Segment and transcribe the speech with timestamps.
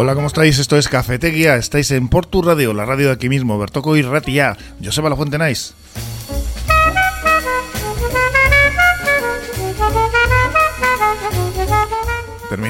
[0.00, 0.60] Hola, ¿cómo estáis?
[0.60, 4.56] Esto es Cafetería, estáis en Portu Radio, la radio de aquí mismo, Bertoco y Ratia.
[4.80, 5.72] Joseba La Fuente Nice.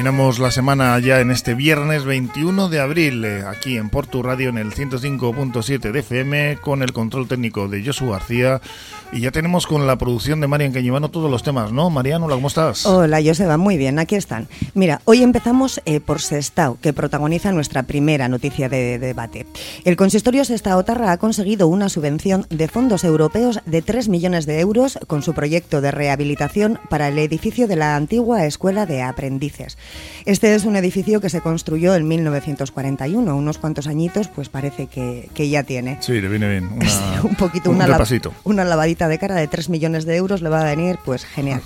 [0.09, 4.49] Terminamos la semana ya en este viernes 21 de abril, eh, aquí en Portu Radio
[4.49, 8.59] en el 105.7 de FM, con el control técnico de Josu García.
[9.11, 11.89] Y ya tenemos con la producción de Marian Cañivano todos los temas, ¿no?
[11.89, 12.85] Mariano, hola, ¿cómo estás?
[12.85, 14.47] Hola, Joseba, muy bien, aquí están.
[14.75, 19.47] Mira, hoy empezamos eh, por Sestao, que protagoniza nuestra primera noticia de, debate.
[19.83, 24.59] El consistorio Sestao Tarra ha conseguido una subvención de fondos europeos de 3 millones de
[24.59, 29.77] euros con su proyecto de rehabilitación para el edificio de la antigua Escuela de Aprendices.
[30.25, 35.49] Este es un edificio que se construyó en 1941, unos cuantos añitos, pues parece que,
[35.49, 35.97] ya tiene.
[36.01, 36.69] Sí, le viene bien.
[37.23, 37.87] un poquito, una,
[38.43, 41.61] una lavadita de cara de 3 millones de euros le va a venir, pues genial.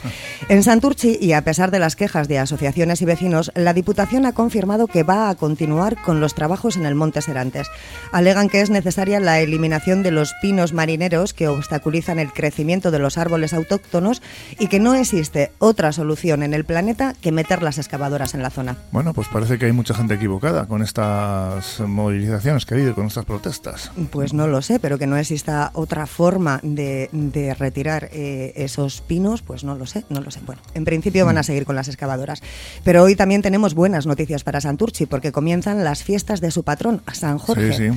[0.50, 4.34] En Santurchi, y a pesar de las quejas de asociaciones y vecinos, la Diputación ha
[4.34, 7.68] confirmado que va a continuar con los trabajos en el Monte Serantes.
[8.12, 13.00] Alegan que es necesaria la eliminación de los pinos marineros que obstaculizan el crecimiento de
[13.00, 14.22] los árboles autóctonos
[14.59, 18.49] y que no existe otra solución en el planeta que meter las excavadoras en la
[18.49, 18.77] zona.
[18.91, 23.07] Bueno, pues parece que hay mucha gente equivocada con estas movilizaciones que ha habido, con
[23.07, 23.91] estas protestas.
[24.11, 29.01] Pues no lo sé, pero que no exista otra forma de, de retirar eh, esos
[29.01, 30.39] pinos, pues no lo sé, no lo sé.
[30.45, 31.44] Bueno, en principio van a mm.
[31.44, 32.41] seguir con las excavadoras.
[32.83, 37.01] Pero hoy también tenemos buenas noticias para Santurchi, porque comienzan las fiestas de su patrón,
[37.11, 37.73] San Jorge.
[37.73, 37.89] Sí,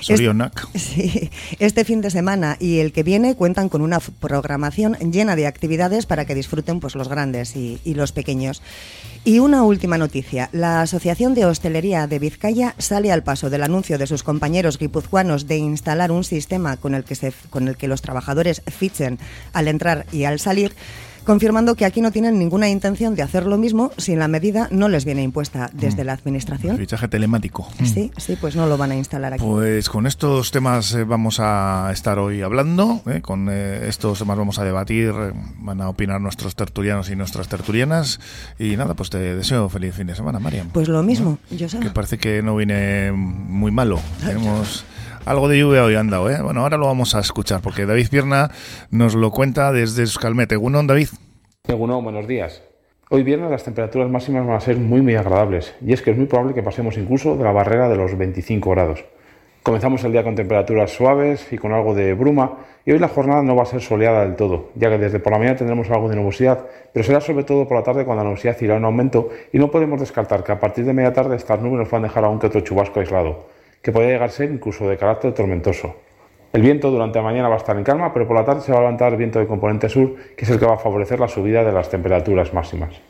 [0.00, 0.78] sí.
[0.78, 5.46] sí, este fin de semana y el que viene cuentan con una programación llena de
[5.46, 8.62] actividades para que disfruten pues, los grandes y, y los pequeños.
[9.24, 10.48] Y una última noticia.
[10.50, 15.46] La Asociación de Hostelería de Vizcaya sale al paso del anuncio de sus compañeros guipuzcoanos
[15.46, 19.20] de instalar un sistema con el que, se, con el que los trabajadores fichen
[19.52, 20.74] al entrar y al salir
[21.24, 24.88] confirmando que aquí no tienen ninguna intención de hacer lo mismo si la medida no
[24.88, 26.06] les viene impuesta desde mm.
[26.06, 26.76] la Administración.
[26.76, 27.68] fichaje telemático.
[27.84, 29.44] Sí, sí, pues no lo van a instalar aquí.
[29.44, 34.36] Pues con estos temas eh, vamos a estar hoy hablando, eh, con eh, estos temas
[34.38, 35.12] vamos a debatir,
[35.58, 38.20] van a opinar nuestros tertulianos y nuestras tertulianas
[38.58, 40.68] y nada, pues te deseo feliz fin de semana, Mariam.
[40.70, 41.80] Pues lo mismo, yo sé.
[41.80, 44.00] Que parece que no viene muy malo.
[44.24, 44.84] Tenemos
[45.24, 46.40] algo de lluvia hoy han dado, ¿eh?
[46.42, 48.50] Bueno, ahora lo vamos a escuchar porque David Pierna
[48.90, 50.54] nos lo cuenta desde Euskalmete.
[50.54, 51.08] Egunon, David.
[51.68, 52.62] Egunon, buenos días.
[53.10, 56.16] Hoy viernes las temperaturas máximas van a ser muy muy agradables y es que es
[56.16, 59.04] muy probable que pasemos incluso de la barrera de los 25 grados.
[59.62, 63.42] Comenzamos el día con temperaturas suaves y con algo de bruma y hoy la jornada
[63.42, 66.08] no va a ser soleada del todo, ya que desde por la mañana tendremos algo
[66.08, 69.28] de nubosidad, pero será sobre todo por la tarde cuando la nubosidad irá en aumento
[69.52, 72.08] y no podemos descartar que a partir de media tarde estas nubes nos van a
[72.08, 75.96] dejar aún que otro chubasco aislado que podría llegar a ser incluso de carácter tormentoso.
[76.52, 78.72] El viento durante la mañana va a estar en calma, pero por la tarde se
[78.72, 81.28] va a levantar viento de componente sur, que es el que va a favorecer la
[81.28, 83.00] subida de las temperaturas máximas.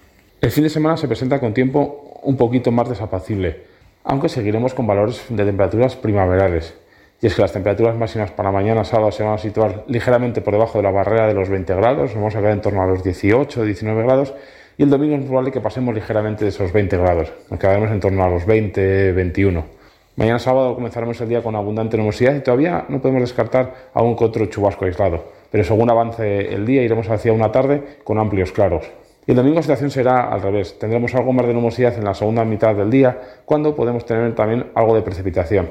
[0.41, 3.62] El fin de semana se presenta con tiempo un poquito más desapacible,
[4.05, 6.78] aunque seguiremos con valores de temperaturas primaverales.
[7.21, 10.55] Y es que las temperaturas máximas para mañana sábado se van a situar ligeramente por
[10.55, 13.05] debajo de la barrera de los 20 grados, vamos a quedar en torno a los
[13.05, 14.34] 18 19 grados,
[14.78, 18.00] y el domingo es probable que pasemos ligeramente de esos 20 grados, nos quedaremos en
[18.00, 19.81] torno a los 20 21.
[20.15, 24.25] Mañana sábado comenzaremos el día con abundante nubosidad y todavía no podemos descartar aún que
[24.25, 28.84] otro chubasco aislado, pero según avance el día iremos hacia una tarde con amplios claros.
[29.27, 32.12] Y el domingo la situación será al revés, tendremos algo más de nubosidad en la
[32.12, 35.71] segunda mitad del día, cuando podemos tener también algo de precipitación.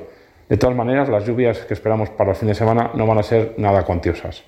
[0.49, 3.23] De todas maneras, las lluvias que esperamos para el fin de semana no van a
[3.23, 4.43] ser nada cuantiosas.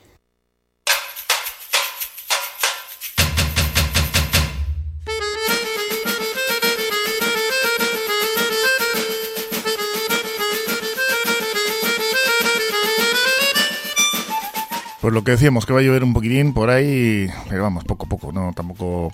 [15.03, 18.05] Pues lo que decíamos, que va a llover un poquitín por ahí, pero vamos, poco
[18.05, 19.13] a poco, no, tampoco...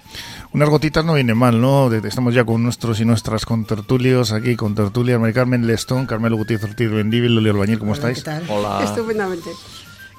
[0.54, 1.92] Unas gotitas no viene mal, ¿no?
[1.92, 6.70] Estamos ya con nuestros y nuestras contertulios aquí, con tertulia, María Carmen Lestón, Carmelo Gutiérrez
[6.70, 8.24] Ortiz Bendívil, Loli Albañil, ¿cómo estáis?
[8.50, 8.82] Hola.
[8.86, 9.50] Estupendamente.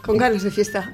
[0.02, 0.92] Con ganas de fiesta.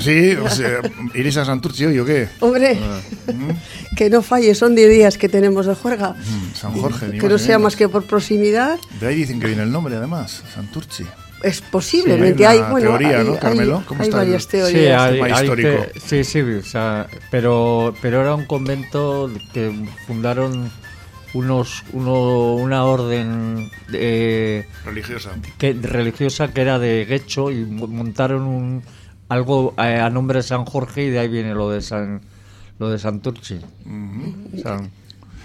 [0.00, 0.80] Sí, o sea,
[1.14, 2.26] ¿iréis a Santurci hoy o qué?
[2.40, 2.78] Hombre,
[3.26, 3.50] ¿Mm?
[3.96, 6.12] que no falle, son 10 días que tenemos de juerga.
[6.12, 8.78] Mm, San Jorge, Que no sea más que por proximidad.
[9.00, 11.04] De ahí dicen que viene el nombre, además, Santurci
[11.44, 13.82] es posiblemente hay, bueno, teoría, ¿no, Carmelo?
[13.86, 15.10] ¿Cómo hay varias teorías.
[15.10, 15.86] Sí, hay, histórico.
[16.04, 19.72] sí, sí, o sea, pero, pero era un convento que
[20.06, 20.70] fundaron
[21.34, 28.82] unos uno, una orden religiosa que religiosa que era de Guecho y montaron un
[29.28, 32.20] algo eh, a, nombre de San Jorge y de ahí viene lo de San
[32.78, 33.60] lo de Santurci.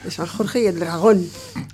[0.03, 1.25] De San Jorge y el dragón.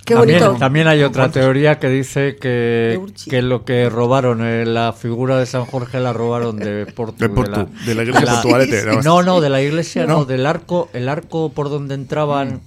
[0.04, 0.58] Qué también, bonito.
[0.58, 5.46] También hay otra teoría que dice que, que lo que robaron, eh, la figura de
[5.46, 7.16] San Jorge la robaron de Porto.
[7.18, 8.84] De, Porto, de, la, iglesia portugalete.
[9.04, 12.60] No, no, de la iglesia no, del arco, el arco por donde entraban.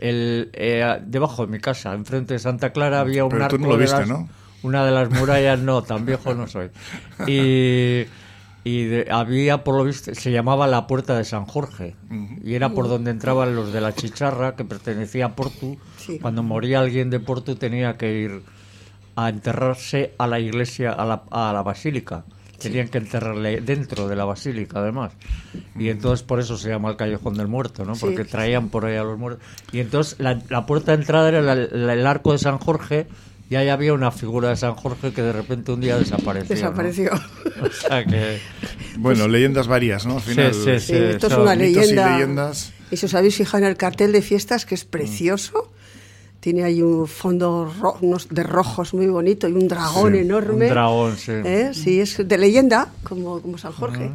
[0.00, 3.56] El, eh, debajo de mi casa, enfrente de Santa Clara, había un Pero arco.
[3.56, 4.28] tú no lo viste, de las- ¿no?
[4.64, 6.70] Una de las murallas, no, tan viejo no soy.
[7.28, 8.04] Y,
[8.64, 11.96] y de- había, por lo visto, se llamaba la Puerta de San Jorge.
[12.44, 15.78] Y era por donde entraban los de la Chicharra, que pertenecía a Portu.
[15.98, 16.18] Sí.
[16.20, 18.42] Cuando moría alguien de Portu tenía que ir
[19.16, 22.24] a enterrarse a la iglesia, a la, a la basílica.
[22.58, 25.12] Tenían que enterrarle dentro de la basílica, además.
[25.76, 27.96] Y entonces por eso se llama el Callejón del Muerto, ¿no?
[27.96, 28.02] Sí.
[28.02, 29.44] Porque traían por ahí a los muertos.
[29.72, 33.08] Y entonces la, la puerta de entrada era la- el arco de San Jorge
[33.52, 36.54] y ahí había una figura de San Jorge que de repente un día desapareció.
[36.54, 36.60] ¿no?
[36.60, 37.10] Desapareció.
[37.62, 38.38] O sea que...
[38.96, 40.16] Bueno, leyendas varias, ¿no?
[40.16, 42.14] Al final, sí, sí, Sí, esto es una mitos y leyenda.
[42.16, 42.72] leyendas.
[42.90, 45.70] Y si os habéis fijado en el cartel de fiestas, que es precioso.
[46.40, 50.66] Tiene ahí un fondo ro- unos de rojos muy bonito y un dragón Sí, enorme.
[50.66, 51.30] un dragón, sí.
[51.32, 51.70] ¿Eh?
[51.72, 54.10] Sí, es de leyenda, como, como San Jorge.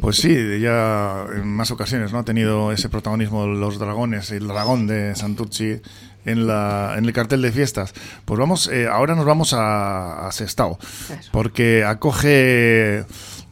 [0.00, 4.86] Pues sí, ya en más ocasiones no ha tenido ese protagonismo los dragones, el dragón
[4.86, 5.80] de Santurci
[6.26, 7.94] en, la, en el cartel de fiestas.
[8.24, 11.30] Pues vamos, eh, ahora nos vamos a, a Sestao, Eso.
[11.32, 13.04] porque acoge,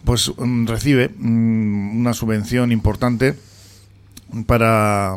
[0.05, 3.35] pues mm, recibe mm, una subvención importante
[4.47, 5.17] para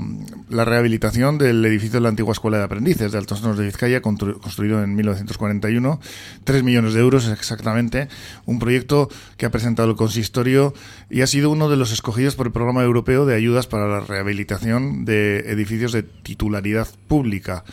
[0.49, 4.01] la rehabilitación del edificio de la antigua Escuela de Aprendices de Altos Hornos de Vizcaya,
[4.01, 5.99] constru- construido en 1941.
[6.43, 8.07] Tres millones de euros exactamente.
[8.45, 10.73] Un proyecto que ha presentado el consistorio
[11.09, 13.99] y ha sido uno de los escogidos por el Programa Europeo de Ayudas para la
[14.01, 17.63] Rehabilitación de Edificios de Titularidad Pública.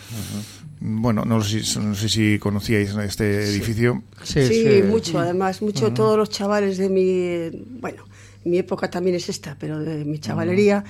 [0.80, 4.02] Bueno, no sé, si, no sé si conocíais este edificio.
[4.22, 4.82] Sí, Sí, sí.
[4.82, 5.92] mucho, además, mucho.
[5.92, 8.04] Todos los chavales de mi, bueno,
[8.44, 10.84] mi época también es esta, pero de mi chavalería,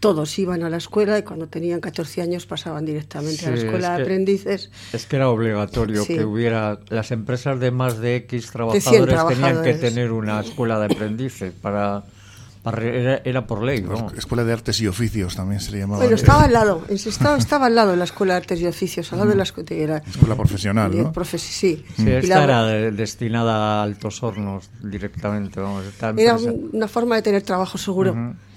[0.00, 3.64] todos iban a la escuela y cuando tenían 14 años pasaban directamente a la Sí,
[3.64, 4.70] escuela es de que- aprendices.
[4.92, 6.14] Es que era obligatorio Sí.
[6.16, 10.86] que hubiera las empresas de más de X trabajadores tenían que tener una escuela de
[10.86, 12.04] aprendices para,
[12.62, 14.10] para- era, era por ley, ¿no?
[14.16, 16.00] Escuela de Artes y Oficios también se le llamaba.
[16.00, 19.10] Bueno, estaba al lado, Sestao estaba al lado de la Escuela de Artes y Oficios,
[19.12, 20.02] al lado de la escuela.
[20.06, 21.12] Escuela profesional, de ¿no?
[21.12, 21.84] profes- sí.
[21.96, 25.86] Sí, Y esta la- era de- destinada a altos hornos directamente, vamos.
[25.86, 28.14] Esta era una forma de tener trabajo seguro.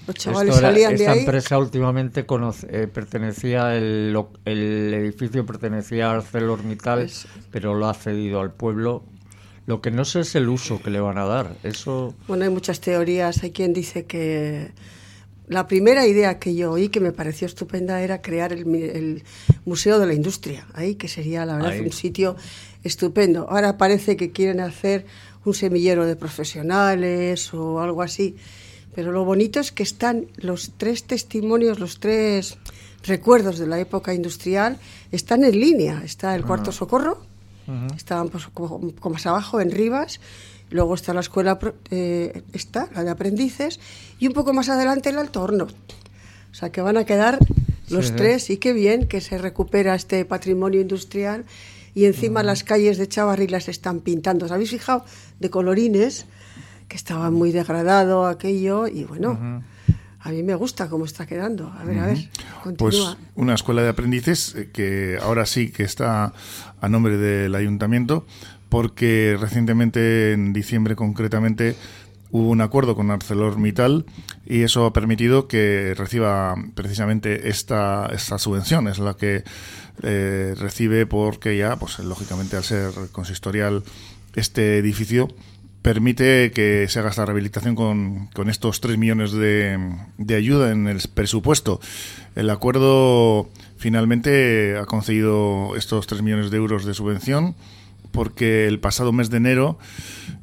[0.09, 1.19] Los chavales Esto era- salían de esta ahí.
[1.19, 4.15] empresa últimamente conoce- eh, pertenecía, el,
[4.45, 7.09] edificio pertenecía a ArcelorMittal,
[7.51, 9.03] pero lo ha cedido al pueblo.
[9.67, 11.56] Lo que no sé es el uso que le van a dar.
[11.61, 13.44] Eso Bueno, hay muchas teorías.
[13.44, 14.71] Hay quien dice que
[15.47, 19.23] la primera idea que yo oí que me pareció estupenda era crear el, el
[19.65, 21.81] Museo de la Industria, ahí que sería la verdad Ahí.
[21.81, 22.35] un sitio
[22.83, 23.47] estupendo.
[23.47, 25.05] Ahora parece que quieren hacer
[25.45, 28.35] un semillero de profesionales o algo así.
[29.00, 32.57] Pero lo bonito es que están los tres testimonios, los tres
[33.06, 34.78] recuerdos de la época industrial,
[35.13, 36.01] están en línea.
[36.04, 37.22] Está el cuarto socorro,
[37.96, 40.19] estaban pues, como, como más abajo, en Rivas.
[40.69, 41.57] Luego está la escuela,
[41.92, 43.80] eh, está la de aprendices,
[44.19, 45.68] y un poco más adelante el alto horno.
[46.51, 47.40] O sea que van a quedar
[47.88, 51.46] los Sí, tres, y qué bien que se recupera este patrimonio industrial.
[51.96, 54.46] Y encima las calles de Chavarri las están pintando.
[54.48, 55.06] ¿Os habéis fijado?
[55.39, 56.25] De colorines,
[56.89, 59.63] que estaba muy degradado aquello, y bueno,
[60.19, 61.72] a mí me gusta cómo está quedando.
[61.79, 62.29] A ver, a ver,
[62.63, 63.17] Pues continúa.
[63.36, 66.34] una escuela de aprendices eh, que ahora sí que está
[66.81, 68.25] a nombre del ayuntamiento
[68.67, 71.75] porque recientemente, en diciembre concretamente,
[72.31, 74.05] hubo un acuerdo con ArcelorMittal
[74.46, 79.43] y eso ha permitido que reciba precisamente esta, esta subvención, es la que
[80.03, 83.84] eh, recibe porque ya, pues lógicamente al ser consistorial
[84.36, 85.27] este edificio
[85.81, 89.79] permite que se haga esta rehabilitación con, con estos 3 millones de,
[90.17, 91.79] de ayuda en el presupuesto.
[92.36, 97.55] El acuerdo finalmente ha concedido estos 3 millones de euros de subvención
[98.12, 99.77] porque el pasado mes de enero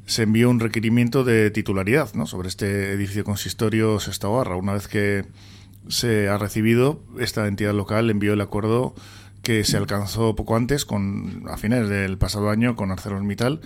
[0.05, 4.55] se envió un requerimiento de titularidad sobre este edificio consistorio Sestaoarra.
[4.55, 5.25] Una vez que
[5.89, 8.95] se ha recibido, esta entidad local envió el acuerdo
[9.43, 13.61] que se alcanzó poco antes, con, a finales del pasado año, con ArcelorMittal,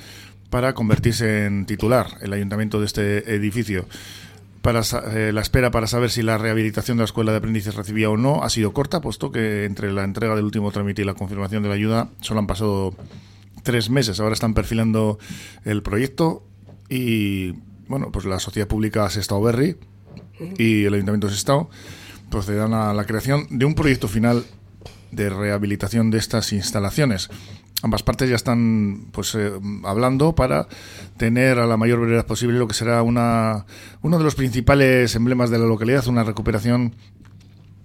[0.51, 3.87] para convertirse en titular el ayuntamiento de este edificio.
[4.61, 4.81] Para
[5.13, 8.17] eh, la espera para saber si la rehabilitación de la escuela de aprendices recibía o
[8.17, 11.63] no ha sido corta, puesto que entre la entrega del último trámite y la confirmación
[11.63, 12.93] de la ayuda solo han pasado
[13.63, 14.19] tres meses.
[14.19, 15.17] Ahora están perfilando
[15.63, 16.43] el proyecto
[16.89, 17.53] y,
[17.87, 19.77] bueno, pues la sociedad pública Sestao Berry
[20.57, 21.69] y el Ayuntamiento de Sestao
[22.29, 24.45] procederán a la creación de un proyecto final
[25.11, 27.29] de rehabilitación de estas instalaciones.
[27.83, 29.51] Ambas partes ya están pues eh,
[29.83, 30.67] hablando para
[31.17, 33.65] tener a la mayor brevedad posible lo que será una
[34.01, 36.95] uno de los principales emblemas de la localidad, una recuperación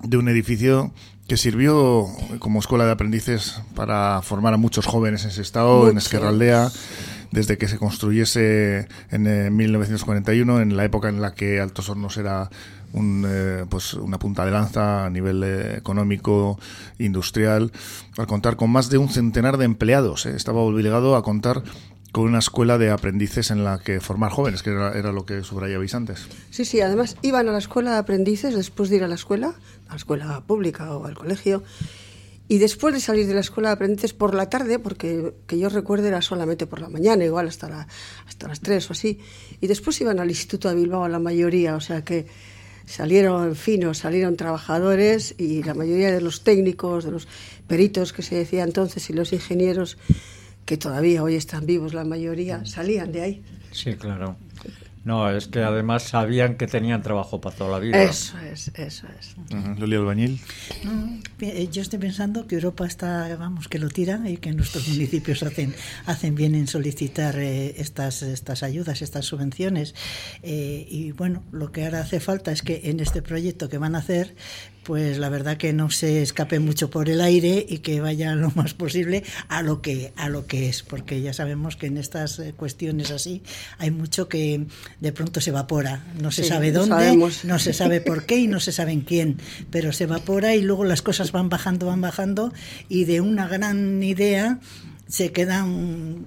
[0.03, 0.93] de un edificio
[1.29, 2.07] que sirvió
[2.39, 6.71] como escuela de aprendices para formar a muchos jóvenes en ese estado, en Esquerraldea,
[7.33, 12.51] desde que se construyese en 1941, en la época en la que Altos Hornos era
[12.93, 16.59] un, eh, pues una punta de lanza a nivel eh, económico,
[16.99, 17.73] industrial,
[18.17, 20.27] al contar con más de un centenar de empleados.
[20.27, 20.35] Eh.
[20.37, 21.63] Estaba obligado a contar
[22.17, 25.95] con una escuela de aprendices en la que formar jóvenes, que era, lo que subrayabais
[25.95, 26.27] antes.
[26.51, 29.55] Sí, sí, además iban a la escuela de aprendices después de ir a la escuela,
[29.89, 31.63] a la escuela pública o al colegio,
[32.49, 35.69] y después de salir de la escuela de aprendices por la tarde, porque que yo
[35.69, 37.87] recuerdo era solamente por la mañana, igual hasta, la,
[38.27, 39.19] hasta las 3 o así,
[39.61, 42.27] y después iban al Instituto de Bilbao la mayoría, o sea que
[42.87, 47.29] salieron finos, salieron trabajadores y la mayoría de los técnicos, de los
[47.67, 49.99] peritos que se decía entonces y los ingenieros
[50.65, 53.43] que todavía hoy están vivos la mayoría, salían de ahí.
[53.73, 54.37] Sí, claro.
[55.07, 58.03] No, es que además sabían que tenían trabajo para toda la vida.
[58.03, 59.37] Eso es, eso es.
[59.79, 60.41] Loli Albañil.
[61.41, 65.45] Eh, yo estoy pensando que Europa está, vamos, que lo tira y que nuestros municipios
[65.45, 69.95] hacen, hacen bien en solicitar eh, estas, estas ayudas, estas subvenciones.
[70.43, 73.95] Eh, y bueno, lo que ahora hace falta es que en este proyecto que van
[73.95, 74.35] a hacer,
[74.87, 78.53] pues la verdad que no se escape mucho por el aire y que vaya lo
[78.55, 82.39] más posible a lo que a lo que es, porque ya sabemos que en estas
[82.39, 83.43] eh, cuestiones así
[83.79, 84.65] hay mucho que
[85.01, 88.61] de pronto se evapora, no se sabe dónde, no se sabe por qué y no
[88.61, 89.39] se sabe en quién,
[89.71, 92.53] pero se evapora y luego las cosas van bajando, van bajando
[92.89, 94.61] y de una gran idea
[95.09, 96.27] se quedan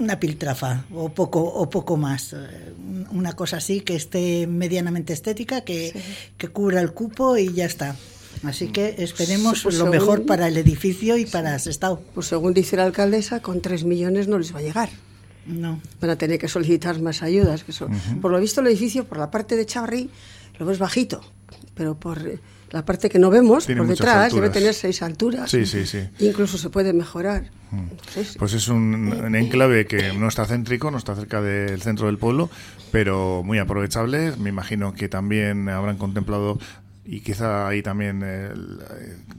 [0.00, 2.38] una piltrafa o poco o poco más eh,
[3.12, 5.94] una cosa así que esté medianamente estética que,
[6.36, 7.96] que cubra el cupo y ya está.
[8.42, 12.00] Así que esperemos pues lo mejor para el edificio y para Sestao.
[12.14, 14.88] Pues según dice la alcaldesa con tres millones no les va a llegar.
[15.46, 15.80] No.
[16.00, 17.72] Van a tener que solicitar más ayudas que
[18.20, 20.10] por lo visto el edificio por la parte de Chavarri
[20.58, 21.22] lo ves bajito
[21.74, 22.40] pero por
[22.70, 25.50] la parte que no vemos por detrás debe tener seis alturas.
[25.50, 26.08] Sí, sí, sí.
[26.20, 27.50] Incluso se puede mejorar.
[27.70, 28.36] Mm.
[28.38, 32.50] Pues es un, enclave que no está céntrico, no está cerca del centro del pueblo,
[32.92, 34.34] pero muy aprovechable.
[34.38, 36.58] Me imagino que también habrán contemplado
[37.04, 38.50] y quizá ahí también eh,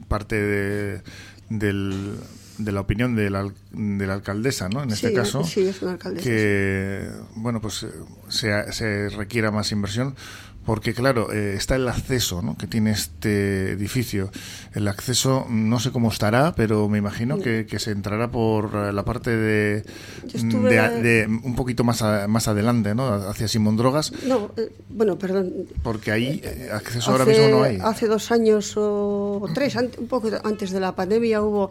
[0.08, 1.02] parte de,
[1.48, 4.82] de la opinión de la, de la alcaldesa, ¿no?
[4.82, 6.24] En este caso, sí, es una alcaldesa.
[6.24, 7.88] que bueno, pues eh,
[8.28, 10.14] se, se requiera más inversión
[10.64, 12.56] porque claro, eh, está el acceso ¿no?
[12.56, 14.30] que tiene este edificio.
[14.74, 19.04] El acceso no sé cómo estará, pero me imagino que, se entrará por eh, la
[19.04, 19.84] parte de,
[20.32, 23.12] de, un poquito más, más adelante, ¿no?
[23.12, 24.12] hacia Simón Drogas.
[24.24, 25.52] No, eh, bueno, perdón.
[25.82, 26.42] Porque ahí
[26.72, 27.78] acceso ahora mismo no hay.
[27.82, 31.70] Hace dos años o tres, un poco antes de la pandemia, hubo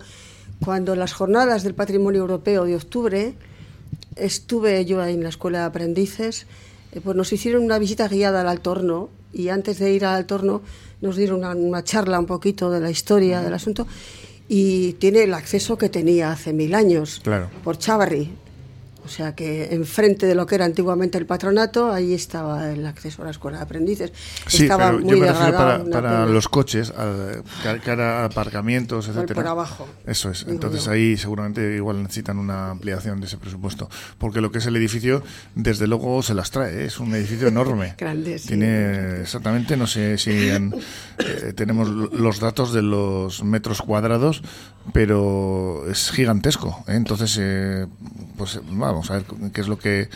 [0.64, 3.36] cuando las jornadas del patrimonio europeo de octubre,
[4.16, 6.46] estuve yo ahí en la escuela de aprendices eh,
[7.00, 10.62] pues nos hicieron una visita guiada al Altorno y antes de ir al Altorno
[11.00, 13.88] nos dieron una, charla un poquito de la historia del asunto
[14.50, 17.22] y tiene el acceso que tenía hace mil años
[17.64, 18.30] por Chavarri.
[19.12, 23.24] O sea que enfrente de lo que era antiguamente el patronato, ahí estaba el acceso
[23.24, 24.14] a la escuela de aprendices.
[24.48, 26.94] Sí, estaba muy yo me para, para los coches,
[27.84, 29.36] cara a aparcamientos, etcétera.
[29.36, 29.86] Por abajo.
[30.06, 30.46] Eso es.
[30.48, 34.78] Entonces ahí seguramente igual necesitan una ampliación de ese presupuesto, porque lo que es el
[34.78, 35.24] edificio,
[35.56, 36.84] desde luego se las trae.
[36.84, 36.86] ¿eh?
[36.86, 37.96] Es un edificio enorme.
[37.98, 38.40] Grande.
[38.40, 40.72] Tiene exactamente, no sé si eh,
[41.54, 44.42] tenemos los datos de los metros cuadrados,
[44.94, 46.86] pero es gigantesco.
[46.88, 46.94] ¿eh?
[46.96, 47.38] Entonces,
[48.38, 50.10] pues vamos a ver qué es lo que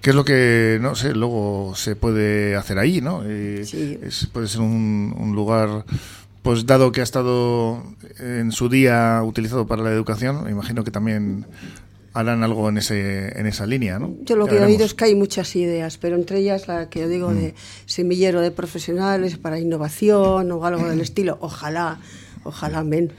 [0.00, 5.32] qué es lo que no sé luego se puede hacer ahí no puede ser un,
[5.34, 5.84] lugar
[6.42, 7.82] pues dado que ha estado
[8.18, 11.46] en su día utilizado para la educación imagino que también
[12.12, 15.04] harán algo en ese en esa línea no yo lo que he oído es que
[15.04, 17.54] hay muchas ideas pero entre ellas la que yo digo de mm.
[17.86, 21.38] semillero de profesionales para innovación o algo del estilo.
[21.40, 21.98] Ojalá
[22.44, 23.10] ojalá men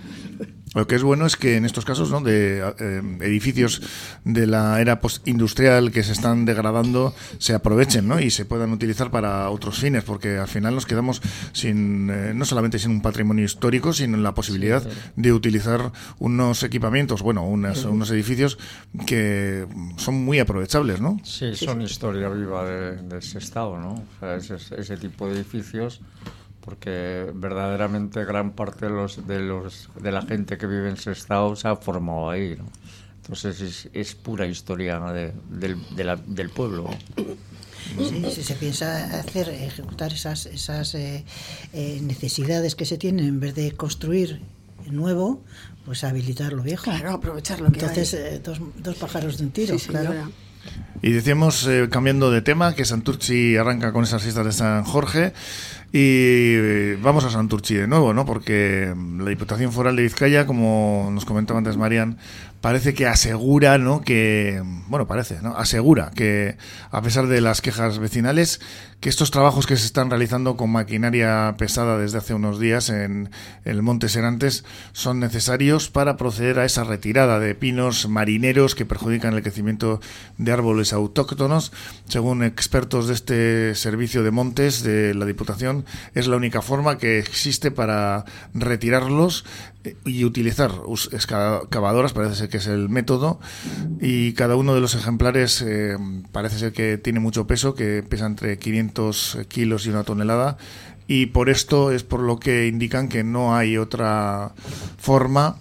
[0.76, 2.22] lo que es bueno es que en estos casos ¿no?
[2.22, 3.82] de eh, edificios
[4.26, 8.20] de la era postindustrial que se están degradando se aprovechen ¿no?
[8.20, 11.22] y se puedan utilizar para otros fines, porque al final nos quedamos
[11.54, 14.84] sin eh, no solamente sin un patrimonio histórico, sino la posibilidad
[15.16, 18.58] de utilizar unos equipamientos, bueno, unos edificios
[19.08, 19.66] que
[19.96, 21.20] son muy aprovechables, ¿no?
[21.24, 24.04] Sí, son historia viva de, ese estado, ¿no?
[24.36, 26.02] ese, ese tipo de edificios
[26.66, 31.56] porque verdaderamente gran parte de los de los de la gente que vive en Sestao
[31.56, 32.66] se ha formado ahí ¿no?
[33.26, 35.78] entonces es, es pura historia de, del,
[36.28, 36.90] del pueblo.
[37.98, 41.24] Sí, si se piensa hacer ejecutar esas esas eh,
[41.74, 44.42] eh, necesidades que se tienen en vez de construir
[44.90, 45.42] nuevo
[45.86, 46.86] pues habilitar lo viejo.
[46.86, 50.32] Claro aprovechar lo que entonces eh, dos, dos, pájaros de un tiro claro.
[51.02, 55.34] y decíamos, cambiando de tema, que Santurci arranca con esas fiestas de San Jorge
[55.98, 58.26] Y eh, vamos a Santurchi de nuevo, ¿no?
[58.26, 62.18] Porque la Diputación Foral de Vizcaya, como nos comentaba antes Marian,
[62.60, 64.02] parece que asegura, ¿no?
[64.02, 65.56] Que, bueno, parece, ¿no?
[65.56, 66.58] Asegura que,
[66.92, 68.60] a pesar de las quejas vecinales,
[69.06, 73.30] que estos trabajos que se están realizando con maquinaria pesada desde hace unos días en
[73.64, 79.36] el Monte Serantes son necesarios para proceder a esa retirada de pinos marineros que perjudican
[79.36, 80.02] el crecimiento
[80.40, 81.72] de árboles autóctonos.
[82.08, 85.86] Según expertos de este servicio de montes de la Diputación,
[86.16, 89.46] es la única forma que existe para retirarlos
[90.06, 90.72] y utilizar
[91.12, 93.40] excavadoras, parece ser que es el método,
[94.02, 95.98] y cada uno de los ejemplares eh,
[96.32, 100.58] parece ser que tiene mucho peso, que pesa entre 500 kilos y una tonelada,
[101.08, 104.54] y por esto es por lo que indican que no hay otra
[104.98, 105.58] forma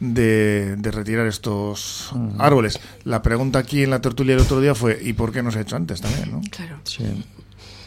[0.00, 2.80] de, retirar estos árboles.
[3.04, 5.58] La pregunta aquí en la tertulia el otro día fue, ¿y por qué no se
[5.58, 6.30] ha hecho antes también?
[6.30, 6.40] ¿no?
[6.50, 6.78] Claro.
[6.84, 7.04] Sí.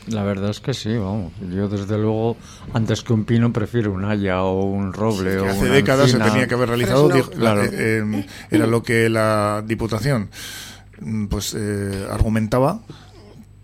[0.10, 1.34] La verdad es que sí, vamos.
[1.52, 2.38] Yo desde luego,
[2.74, 5.40] antes que un pino, prefiero un haya o un roble.
[5.40, 10.30] o hace décadas se tenía que haber realizado, eh, em, era lo que la Diputación
[11.02, 12.82] mm, pues eh, argumentaba,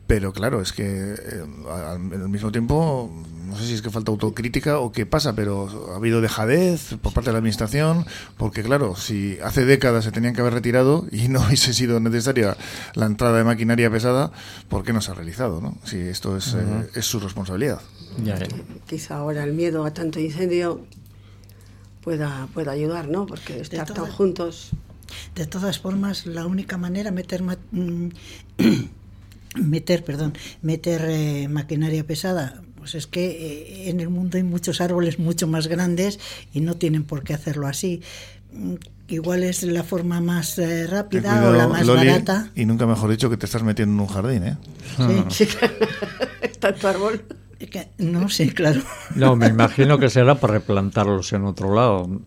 [0.08, 1.44] pero claro, es que eh,
[1.88, 3.10] al mismo tiempo
[3.46, 7.14] no sé si es que falta autocrítica o qué pasa, pero ha habido dejadez por
[7.14, 8.06] parte de la administración,
[8.38, 12.58] porque claro, si hace décadas se tenían que haber retirado y no hubiese sido necesaria
[12.94, 14.32] la entrada de maquinaria pesada,
[14.70, 15.62] ¿por qué no se ha realizado?
[15.62, 15.78] ¿no?
[15.84, 17.82] Si esto es, eh, es su responsabilidad.
[18.24, 18.38] Ya,
[18.88, 20.86] Quizá ahora el miedo a tanto incendio
[22.02, 23.26] pueda, pueda ayudar, ¿no?
[23.26, 24.72] Porque estar tan juntos.
[25.36, 28.10] De todas formas, la única manera meter mm,
[29.56, 34.80] meter, perdón, meter eh, maquinaria pesada pues es que eh, en el mundo hay muchos
[34.80, 36.20] árboles mucho más grandes
[36.54, 38.04] y no tienen por qué hacerlo así.
[38.54, 38.76] Mm,
[39.08, 42.52] igual es la forma más eh, rápida o la más barata.
[42.54, 44.58] Y nunca mejor dicho que te estás metiendo en un jardín, ¿eh?
[44.98, 45.58] Sí, sí.
[46.60, 47.26] Tanto árbol.
[47.98, 48.82] No sé, claro.
[49.16, 52.22] No, me imagino que será para replantarlos en otro lado.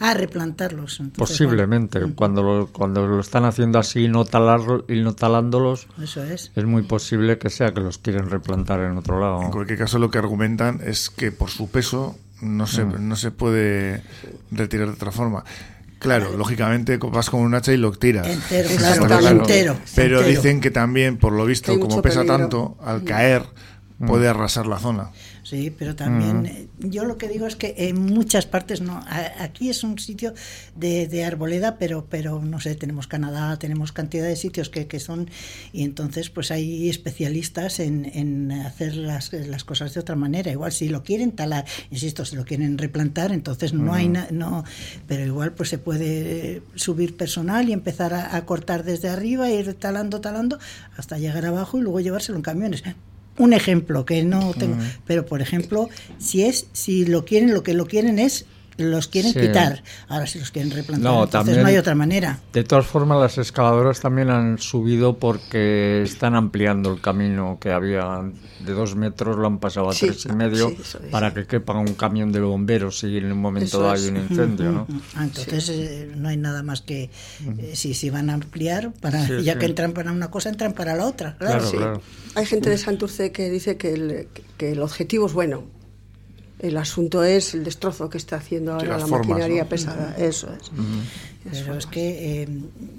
[0.00, 1.00] Ah, replantarlos.
[1.16, 2.00] Posiblemente.
[2.14, 6.52] Cuando, lo, cuando lo están haciendo así no talarlo, y no talándolos, Eso es.
[6.54, 9.42] es muy posible que sea que los quieren replantar en otro lado.
[9.42, 13.08] En cualquier caso, lo que argumentan es que por su peso no se, mm.
[13.08, 14.02] no se puede
[14.50, 15.44] retirar de otra forma.
[16.02, 18.26] Claro, lógicamente vas con un hacha y lo tiras.
[18.26, 18.68] Entero,
[19.06, 19.76] claro, entero.
[19.94, 23.44] Pero dicen que también, por lo visto, como pesa tanto, al caer
[24.06, 25.10] puede arrasar la zona.
[25.42, 29.04] Sí, pero también eh, yo lo que digo es que en muchas partes no.
[29.38, 30.34] Aquí es un sitio
[30.76, 35.28] de, arboleda, pero pero no sé, tenemos Canadá, tenemos cantidad de sitios que, que son
[35.72, 40.50] y entonces pues hay especialistas en, en hacer las, las, cosas de otra manera.
[40.50, 44.64] Igual si lo quieren talar, insisto, si lo quieren replantar, entonces no hay no,
[45.06, 49.74] pero igual pues se puede subir personal y empezar a, a cortar desde arriba, ir
[49.74, 50.58] talando, talando
[50.96, 52.84] hasta llegar abajo y luego llevárselo en camiones
[53.42, 54.76] un ejemplo que no tengo,
[55.06, 58.46] pero por ejemplo, si es si lo quieren lo que lo quieren es
[58.78, 59.82] los quieren quitar.
[60.08, 62.38] Ahora si los quieren replantar, no, entonces no hay otra manera.
[62.52, 68.22] De todas formas, las excavadoras también han subido porque están ampliando el camino que había
[68.64, 70.74] de dos metros, lo han pasado a tres y medio
[71.10, 74.72] para que quepa un camión de bomberos si en un momento hay un incendio.
[74.72, 74.86] ¿no?
[75.14, 77.10] Ah, entonces eh, no hay nada más que
[77.58, 80.94] eh, si, si van a ampliar, para ya que entran para una cosa, entran para
[80.94, 81.36] la otra.
[81.38, 82.00] Claro,
[82.34, 85.64] Hay gente de Santurce que dice que el, que el objetivo es bueno
[86.62, 90.14] el asunto es el destrozo que está haciendo ahora la maquinaria pesada.
[90.16, 90.70] Eso es.
[91.44, 92.48] Pero es que, eh,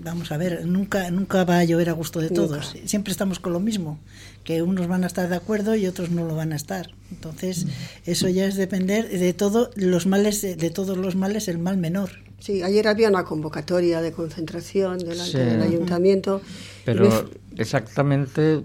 [0.04, 2.76] vamos a ver, nunca, nunca va a llover a gusto de todos.
[2.86, 4.00] Siempre estamos con lo mismo,
[4.44, 6.92] que unos van a estar de acuerdo y otros no lo van a estar.
[7.10, 7.66] Entonces,
[8.06, 12.10] eso ya es depender de todos los males, de, todos los males, el mal menor.
[12.40, 16.42] Sí, ayer había una convocatoria de concentración delante del ayuntamiento.
[16.84, 18.64] Pero exactamente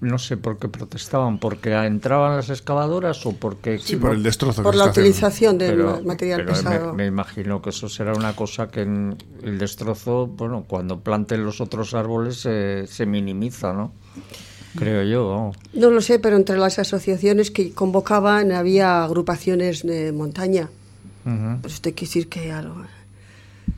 [0.00, 3.78] no sé por qué protestaban, porque entraban las excavadoras o porque...
[3.78, 4.62] Sí, por el destrozo.
[4.62, 6.94] Por la utilización del material pesado.
[6.94, 11.60] Me, imagino que eso será una cosa que en el destrozo, bueno, cuando planten los
[11.60, 13.92] otros árboles se minimiza, ¿no?
[14.76, 15.52] Creo yo.
[15.72, 20.68] No lo sé, pero entre las asociaciones que convocaban había agrupaciones de montaña.
[21.60, 22.82] Pues esto hay que decir que algo,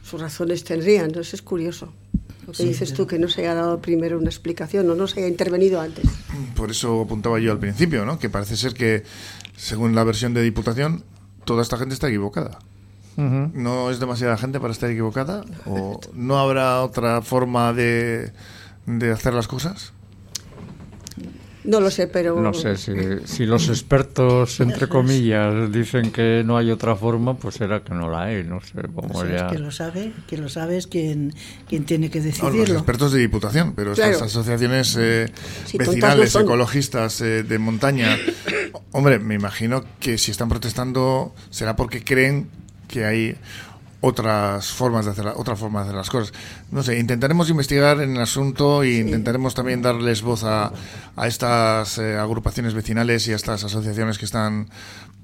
[0.02, 1.92] sus razones tendrían, entonces es curioso.
[2.46, 5.20] Lo que dices tú, que no se haya dado primero una explicación o no se
[5.20, 6.05] haya intervenido antes.
[6.57, 8.18] Por eso apuntaba yo al principio, ¿no?
[8.18, 9.05] que parece ser que,
[9.57, 11.05] según la versión de Diputación,
[11.44, 12.59] toda esta gente está equivocada.
[13.16, 15.44] ¿No es demasiada gente para estar equivocada?
[15.66, 18.33] ¿O no habrá otra forma de,
[18.87, 19.92] de hacer las cosas?
[21.64, 22.40] No lo sé, pero...
[22.40, 22.92] No sé, si,
[23.25, 28.11] si, los expertos, entre comillas, dicen que no hay otra forma, pues será que no
[28.11, 28.83] la hay, no sé.
[28.94, 29.46] Como ya...
[29.48, 31.35] que lo sabe, que lo sabe es quien,
[31.68, 32.59] quien tiene que decidirlo.
[32.61, 35.31] los expertos de Diputación, pero estas asociaciones eh,
[35.75, 38.18] vecinales, ecologistas, eh, de montaña,
[38.92, 42.48] Hombre, me imagino que si están protestando será porque creen
[42.88, 43.37] que hay
[44.03, 46.35] otras formas de hacer otras formas de hacer las cosas.
[46.71, 50.73] No sé, intentaremos investigar en el asunto e intentaremos también darles voz a,
[51.17, 54.69] a estas eh, agrupaciones vecinales y a estas asociaciones que están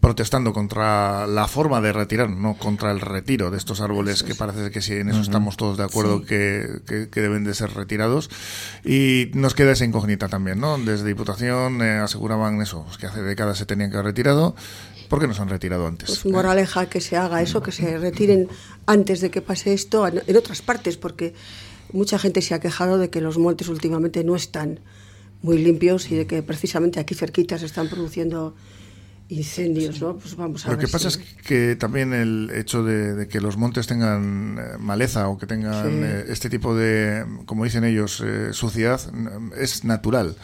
[0.01, 4.71] protestando contra la forma de retirar, no contra el retiro de estos árboles, que parece
[4.71, 8.31] que sí, en eso estamos todos de acuerdo que, que, deben de ser retirados.
[8.85, 10.79] Y nos queda esa incógnita también, ¿no?
[10.79, 14.55] Desde Diputación eh, aseguraban eso, que hace décadas se tenían que haber retirado.
[15.09, 16.09] ¿Por qué no se han retirado antes?
[16.09, 18.49] Pues moraleja que se haga eso, que se retiren
[18.87, 21.35] antes de que pase esto en otras partes, porque
[21.93, 24.81] mucha gente se ha quejado de que los montes últimamente no están
[25.43, 28.55] muy limpios y de que precisamente aquí cerquitas se están produciendo
[29.31, 30.17] incendios, ¿no?
[30.17, 33.87] Pues vamos a Lo que pasa es que también el hecho de, que los montes
[33.87, 39.01] tengan eh, maleza o que tengan eh, este tipo de, como dicen ellos, eh, suciedad,
[39.57, 40.35] es natural.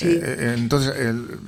[0.00, 0.94] entonces,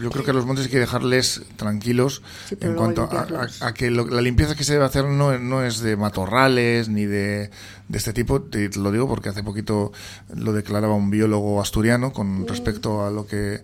[0.01, 2.23] yo creo que los montes hay que dejarles tranquilos
[2.61, 6.89] en cuanto a, que la limpieza que se debe hacer no, no es de matorrales
[6.89, 7.51] ni de,
[7.89, 8.43] de este tipo.
[8.43, 9.93] Te lo digo porque hace poquito
[10.35, 13.63] lo declaraba un biólogo asturiano con respecto a lo que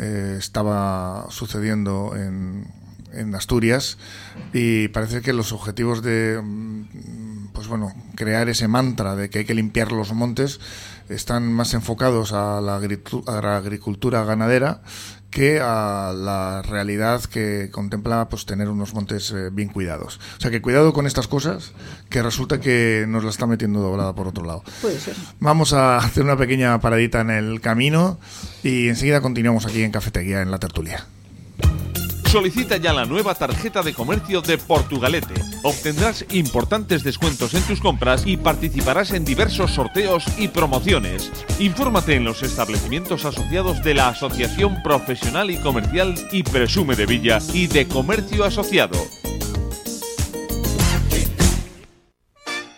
[0.00, 2.66] eh, estaba sucediendo en,
[3.12, 3.98] en, Asturias
[4.52, 9.44] y parece que los objetivos de mm, pues bueno crear ese mantra de que hay
[9.44, 10.60] que limpiar los montes
[11.10, 12.76] están más enfocados a la,
[13.56, 14.80] agricultura ganadera
[15.30, 20.20] que a la realidad que contempla pues tener unos montes eh, bien cuidados.
[20.38, 21.72] O sea que cuidado con estas cosas,
[22.08, 24.62] que resulta que nos la está metiendo doblada por otro lado.
[24.82, 25.14] Puede ser.
[25.38, 28.18] Vamos a hacer una pequeña paradita en el camino
[28.62, 31.06] y enseguida continuamos aquí en Cafetería en la tertulia.
[32.30, 35.34] Solicita ya la nueva tarjeta de comercio de Portugalete.
[35.64, 41.32] Obtendrás importantes descuentos en tus compras y participarás en diversos sorteos y promociones.
[41.58, 47.40] Infórmate en los establecimientos asociados de la Asociación Profesional y Comercial y Presume de Villa
[47.52, 48.96] y de Comercio Asociado.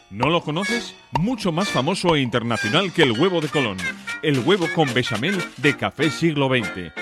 [0.09, 0.95] ¿No lo conoces?
[1.21, 3.77] Mucho más famoso e internacional que el huevo de Colón.
[4.23, 7.02] El huevo con bechamel de Café Siglo XX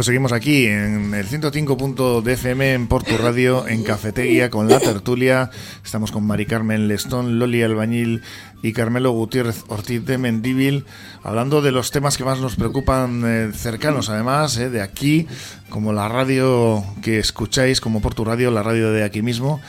[0.00, 5.50] Pues seguimos aquí en el 105.dfm en Porto Radio, en Cafetería, con la tertulia.
[5.84, 8.22] Estamos con Mari Carmen Lestón, Loli Albañil
[8.62, 10.86] y Carmelo Gutiérrez Ortiz de Mendíbil,
[11.22, 15.26] hablando de los temas que más nos preocupan eh, cercanos, además, eh, de aquí,
[15.68, 19.60] como la radio que escucháis, como Porto Radio, la radio de aquí mismo.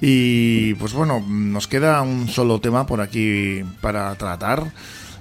[0.00, 4.72] Y pues bueno, nos queda un solo tema por aquí para tratar.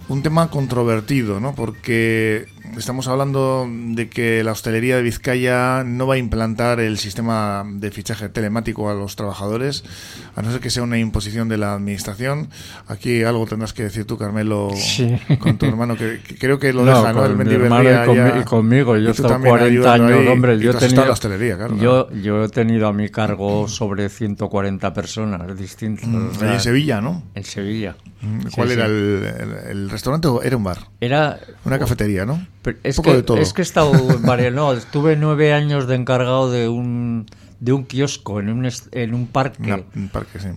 [0.08, 1.56] Un tema controvertido, ¿no?
[1.56, 7.64] Porque estamos hablando de que la hostelería de Vizcaya no va a implantar el sistema
[7.66, 9.84] de fichaje telemático a los trabajadores,
[10.36, 12.50] a no ser que sea una imposición de la administración.
[12.88, 14.70] Aquí algo tendrás que decir tú, Carmelo,
[15.40, 17.26] con tu hermano, que, creo que lo deja, ¿no?
[17.26, 18.98] El mi y, y, conmigo.
[18.98, 20.60] Yo he estado 40 años, hombre.
[20.60, 24.94] Yo, he tenido, la hostelería, claro, yo, yo, he tenido a mi cargo sobre 140
[24.94, 26.08] personas distintas.
[26.08, 27.24] Mm, en Sevilla, ¿no?
[27.36, 27.96] En Sevilla.
[28.22, 29.24] Mm, ¿Cuál era el,
[29.70, 30.80] el, restaurante o era un bar?
[31.00, 31.40] Era...
[31.64, 32.46] Una cafetería, ¿no?
[32.84, 33.92] Es, que, es que he estado
[34.52, 37.26] no, estuve nueve años de encargado de un
[37.60, 39.86] de un kiosco en un, en un parque,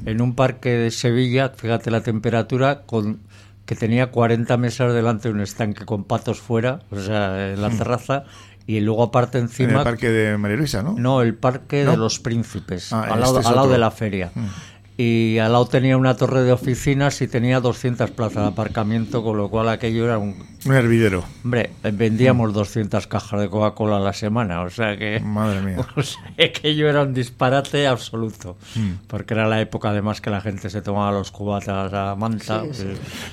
[0.04, 3.20] en un parque de Sevilla, fíjate la temperatura, con
[3.64, 7.68] que tenía 40 mesas delante de un estanque con patos fuera, o sea, en la
[7.68, 7.78] mm.
[7.78, 8.24] terraza,
[8.66, 9.70] y luego aparte encima...
[9.70, 10.94] En el parque de María Luisa, ¿no?
[10.98, 14.32] No, el parque de los príncipes, ah, al, lado, este al lado de la feria.
[14.34, 14.46] Mm
[15.00, 19.36] y al lado tenía una torre de oficinas y tenía 200 plazas de aparcamiento, con
[19.36, 20.34] lo cual aquello era un...
[20.66, 21.24] Un hervidero.
[21.44, 25.20] Hombre, vendíamos 200 cajas de Coca-Cola a la semana, o sea que...
[25.20, 25.76] Madre mía.
[25.94, 29.06] O sea, aquello era un disparate absoluto, mm.
[29.06, 32.62] porque era la época además que la gente se tomaba los cubatas a manta.
[32.62, 32.84] Pues,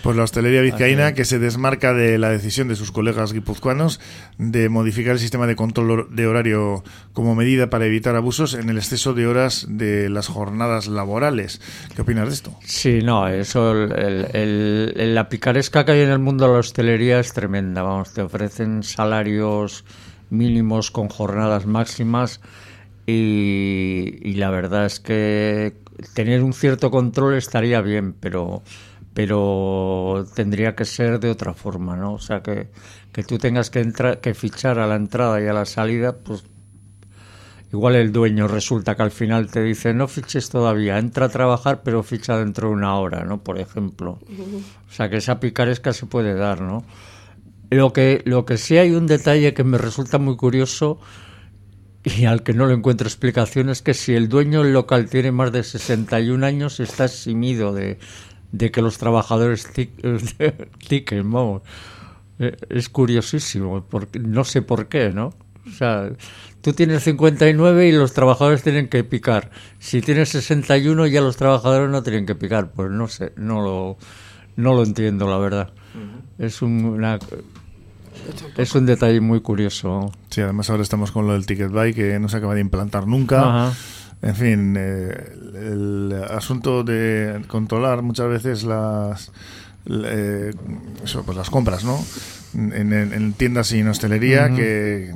[0.04, 4.00] pues, la hostelería vizcaína que se desmarca de la decisión de sus colegas guipuzcoanos
[4.38, 8.78] de modificar el sistema de control de horario como medida para evitar abusos en el
[8.78, 11.55] exceso de horas de las jornadas laborales.
[11.96, 12.56] ¿Qué opinas de esto?
[12.64, 17.84] Sí, no, eso, la picaresca que hay en el mundo de la hostelería es tremenda.
[17.84, 19.86] Vamos, te ofrecen salarios
[20.30, 22.42] mínimos con jornadas máximas
[23.08, 25.78] y, la verdad es que
[26.14, 28.64] tener un cierto control estaría bien, pero
[29.14, 32.16] pero tendría que ser de otra forma, ¿no?
[32.16, 32.68] O sea, que,
[33.14, 36.44] que tú tengas que, entrar, que fichar a la entrada y a la salida, pues
[37.76, 41.84] igual el dueño resulta que al final te dice, no fiches todavía, entra a trabajar,
[41.84, 43.44] pero ficha dentro de una hora, ¿no?
[43.44, 44.20] Por ejemplo.
[44.90, 46.86] O sea, que esa picaresca se puede dar, ¿no?
[47.70, 51.00] Lo que, lo que sí hay un detalle que me resulta muy curioso
[52.04, 55.32] y al que no le encuentro explicación es que si el dueño del local tiene
[55.32, 57.98] más de 61 años está eximido de,
[58.52, 59.68] de que los trabajadores
[60.88, 61.64] tiquen, vamos.
[62.40, 65.34] Eh, es curiosísimo, porque, no sé por qué, ¿no?
[65.68, 66.10] O sea,
[66.62, 69.50] tú tienes 59 y los trabajadores tienen que picar.
[69.80, 72.72] Si tienes 61 ya los trabajadores no tienen que picar.
[72.72, 73.98] Pues no sé, no lo,
[74.56, 75.74] no lo entiendo, la verdad.
[76.38, 77.18] Es una...
[78.58, 80.12] Es un detalle muy curioso.
[80.30, 83.08] Sí, además ahora estamos con lo del ticket buy que no se acaba de implantar
[83.08, 83.66] nunca.
[83.68, 83.78] Ajá.
[84.22, 89.32] En fin, eh, el asunto de controlar muchas veces las
[89.88, 90.54] eh,
[91.04, 92.00] eso, pues las compras, ¿no?
[92.56, 95.14] En, en- en tiendas y en hostelería que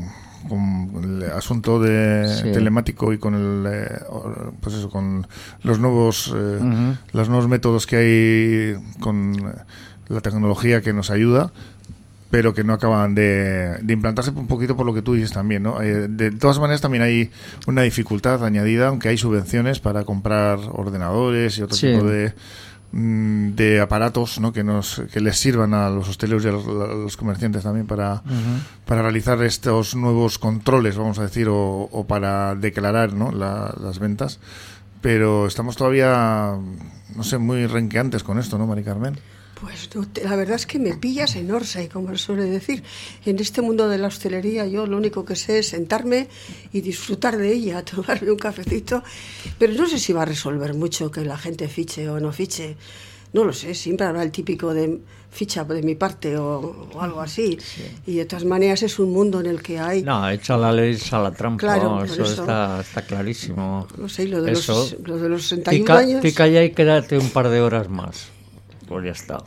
[0.50, 2.52] con el asunto de Sí.
[2.52, 4.00] telemático y con el eh,
[4.60, 5.26] pues eso con
[5.64, 6.60] los nuevos eh,
[7.14, 9.34] los nuevos métodos que hay con
[10.10, 11.52] la tecnología que nos ayuda
[12.32, 15.64] pero que no acaban de, de implantarse un poquito por lo que tú dices también,
[15.64, 15.82] ¿no?
[15.82, 17.32] Eh, de todas maneras también hay
[17.66, 21.88] una dificultad añadida, aunque hay subvenciones para comprar ordenadores y otro Sí.
[21.92, 22.34] tipo de
[22.92, 24.52] de aparatos ¿no?
[24.52, 27.86] que nos que les sirvan a los hosteleros y a los, a los comerciantes también
[27.86, 28.24] para,
[28.86, 31.58] para realizar estos nuevos controles vamos a decir o,
[31.92, 33.32] o para declarar ¿no?
[33.32, 34.40] la- las ventas
[35.02, 36.56] pero estamos todavía
[37.16, 39.18] no sé muy renqueantes con esto no Mari Carmen
[39.62, 42.82] Pues no te- la verdad es que me pillas en Orsay, como se suele decir.
[43.26, 46.28] En este mundo de la hostelería yo lo único que sé es sentarme
[46.72, 49.04] y disfrutar de ella, tomarme un cafecito,
[49.58, 52.78] pero no sé si va a resolver mucho que la gente fiche o no fiche.
[53.32, 57.22] No lo sé, siempre habrá el típico de ficha de mi parte o, o algo
[57.22, 57.60] así.
[58.08, 60.02] Y de todas maneras es un mundo en el que hay...
[60.02, 61.60] No, hecha la ley, a la trampa.
[61.60, 62.42] Claro, eso, eso.
[62.42, 63.88] Está, está clarísimo.
[63.98, 64.74] No sé, y lo de, Eso.
[64.74, 65.80] los, lo de los 61
[66.22, 66.66] Tica, años...
[66.66, 68.30] y quédate un par de horas más.
[68.90, 69.38] Pues ya está.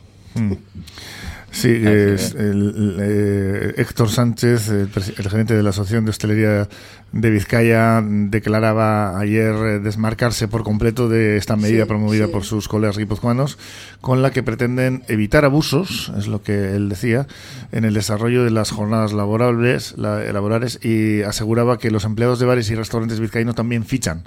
[1.51, 4.89] Sí, es el, el, eh, Héctor Sánchez, el,
[5.29, 6.69] gerente de la Asociación de Hostelería
[7.13, 12.33] de Vizcaya, declaraba ayer eh, desmarcarse por completo de esta medida Sí, promovida sí.
[12.33, 13.59] por sus colegas guipuzcoanos,
[14.01, 17.27] con la que pretenden evitar abusos, es lo que él decía,
[17.71, 22.47] en el desarrollo de las jornadas laborables, la- laborales y aseguraba que los empleados de
[22.47, 24.23] bares y restaurantes vizcaínos también fichan.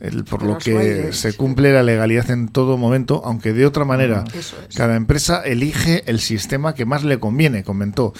[0.00, 3.84] El- por lo que bailes, se cumple la legalidad en todo momento, aunque de otra
[3.84, 4.24] manera.
[4.34, 4.54] Es.
[4.76, 8.12] Cada empresa elige el sistema que más le conviene, comentó.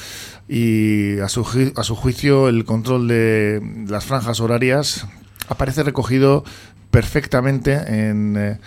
[0.49, 5.07] Y a su, a su juicio, el control de las franjas horarias
[5.49, 6.45] aparece recogido
[6.91, 7.75] perfectamente
[8.09, 8.59] en eh,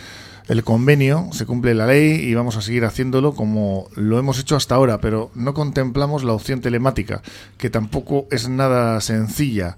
[0.50, 1.30] el convenio.
[1.32, 5.00] Se cumple la ley y vamos a seguir haciéndolo como lo hemos hecho hasta ahora,
[5.00, 7.22] pero no contemplamos la opción telemática,
[7.58, 9.78] que tampoco es nada sencilla.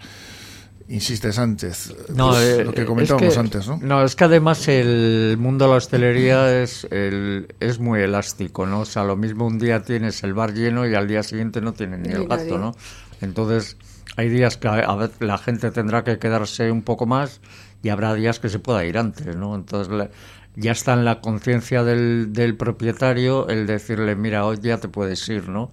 [0.90, 1.94] Insiste Sánchez.
[2.16, 3.80] No, Pues eh, lo que es comentábamos que- antes, ¿no?
[3.82, 8.82] No, es que además el mundo de la hostelería es, el, es muy elástico, ¿no?
[8.82, 11.74] O sea, lo mismo un día tienes el bar lleno y al día siguiente no
[11.74, 12.28] tiene ni Ni el nadie.
[12.28, 12.76] gasto, ¿no?
[13.22, 13.78] Entonces,
[14.18, 17.40] hay días que a a veces la gente tendrá que quedarse un poco más
[17.84, 19.54] y habrá días que se pueda ir antes, ¿no?
[19.56, 20.10] Entonces, la-
[20.56, 25.30] ya está en la conciencia del, del propietario el decirle, mira, hoy ya te puedes
[25.30, 25.72] ir, ¿no?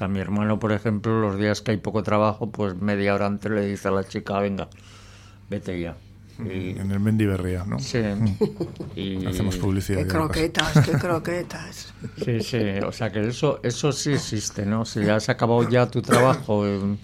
[0.00, 3.26] O sea, mi hermano, por ejemplo, los días que hay poco trabajo, pues media hora
[3.26, 4.66] antes le dice a la chica, venga,
[5.50, 5.94] vete ya.
[6.38, 7.78] Y, En el Mendy Berría, ¿no?
[7.78, 7.98] sí,
[8.96, 10.00] y- Hacemos publicidad.
[10.00, 11.92] Qué croquetas, qué croquetas.
[12.24, 14.86] Sí, sí, o sea que eso, eso sí existe, ¿no?
[14.86, 16.96] Si ya has acabado ya tu trabajo eh,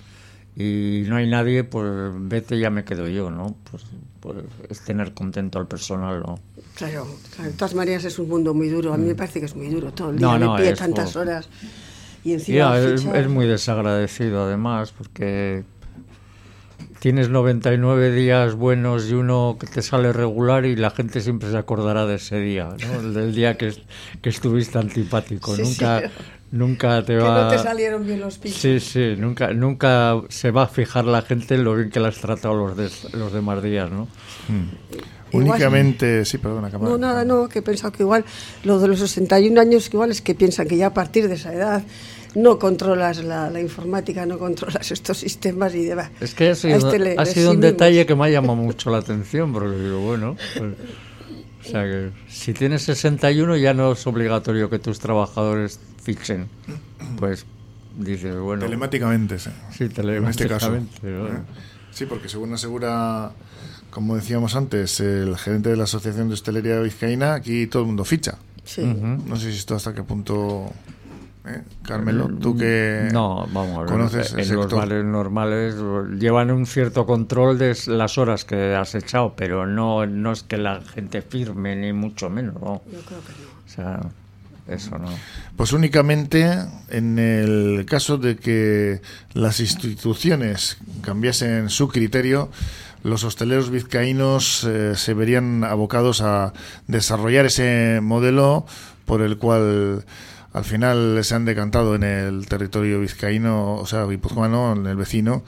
[0.57, 3.57] y no hay nadie, pues vete, ya me quedo yo, ¿no?
[3.71, 3.85] Pues,
[4.21, 4.39] pues
[4.71, 6.39] es tener contento al personal, ¿no?
[6.75, 8.95] Claro, claro, de todas maneras es un mundo muy duro.
[8.95, 10.73] A mí me parece que es muy duro todo el No, día no, de pie
[10.73, 11.49] es tantas horas.
[12.27, 15.63] Y encima Ya, es, es muy desagradecido además, porque
[16.99, 21.57] tienes 99 días buenos y uno que te sale regular y la gente siempre se
[21.57, 23.01] acordará de ese día, ¿no?
[23.01, 23.73] El del día que,
[24.21, 25.55] que estuviste antipático.
[25.55, 26.07] Sí, nunca, sí.
[26.53, 27.45] nunca te que va...
[27.45, 28.59] no te salieron bien los pichos.
[28.61, 32.09] Sí, sí, nunca, nunca se va a fijar la gente en lo bien que la
[32.09, 34.09] has tratado los, des- los demás días, ¿no?
[35.33, 36.91] Igual- Únicamente, sí, perdona, Camara.
[36.91, 38.25] No, nada, no, que he pensado que igual
[38.65, 41.35] lo de los 61 años, que igual es que piensan que ya a partir de
[41.35, 41.83] esa edad
[42.37, 46.11] no controlas la, la informática, no controlas estos sistemas y demás.
[46.21, 48.91] Es que ha sido, este le- ha sido un detalle que me ha llamado mucho
[48.91, 50.75] la atención, porque digo, bueno, pues,
[51.67, 56.47] o sea que si tienes 61 ya no es obligatorio que tus trabajadores fichen.
[57.19, 57.45] Pues
[57.99, 59.51] dices, bueno, Telemáticamente, sí.
[59.73, 60.67] sí, En este caso.
[60.71, 61.39] telemáticamente, bueno.
[61.39, 61.43] ¿eh?
[61.91, 63.33] Sí, porque según asegura,
[63.91, 68.05] como decíamos antes, el gerente de la Asociación de Hostelería Vizcaína, aquí todo el mundo
[68.05, 68.37] ficha.
[68.65, 68.83] Sí.
[68.85, 70.71] No sé si esto hasta qué punto...
[71.47, 71.63] ¿eh?
[71.83, 74.79] Carmelo, tú que No, vamos, conoces el en los sector.
[74.79, 75.77] bares normales
[76.19, 80.59] llevan un cierto control de las horas que has echado, pero no, no es que
[80.59, 82.55] la gente firme, ni mucho menos.
[82.61, 82.83] ¿no?
[82.93, 83.49] Yo creo que no.
[83.65, 84.01] O sea,
[84.69, 85.09] eso no.
[85.57, 86.51] Pues únicamente
[86.91, 89.01] en el caso de que
[89.35, 92.51] las instituciones cambiasen su criterio,
[93.05, 96.53] los hosteleros vizcaínos eh, se verían abocados a
[96.89, 98.67] desarrollar ese modelo
[99.05, 100.05] por el cual
[100.57, 105.43] al final se han decantado en el territorio vizcaíno, o sea, guipuzcoano, en el vecino,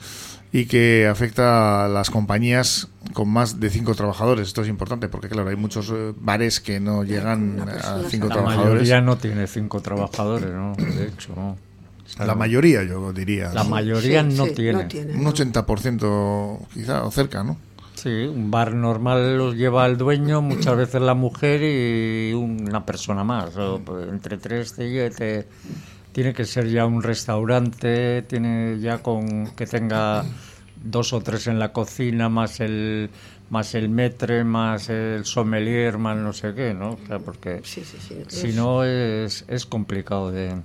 [0.51, 4.47] y que afecta a las compañías con más de cinco trabajadores.
[4.47, 8.35] Esto es importante porque, claro, hay muchos eh, bares que no llegan a cinco La
[8.35, 8.73] trabajadores.
[8.73, 10.73] mayoría no tiene cinco trabajadores, ¿no?
[10.77, 11.57] De hecho, no.
[12.25, 13.53] La mayoría, yo diría.
[13.53, 14.73] La mayoría Sí, no, sí, tiene.
[14.83, 15.13] no tiene.
[15.13, 17.57] Un 80% quizá, o cerca, ¿no?
[18.01, 23.23] Sí, un bar normal los lleva el dueño, muchas veces la mujer y una persona
[23.23, 23.55] más.
[23.57, 25.47] o, pues, entre tres te, te-
[26.11, 30.23] tiene que ser ya un restaurante, tiene ya con que tenga
[30.83, 33.09] dos o tres en la cocina, más el
[33.49, 36.91] más el metre, más el sommelier, más no sé qué, ¿no?
[36.91, 38.15] O sea, porque Sí, sí, sí.
[38.27, 40.55] si no es, es complicado de...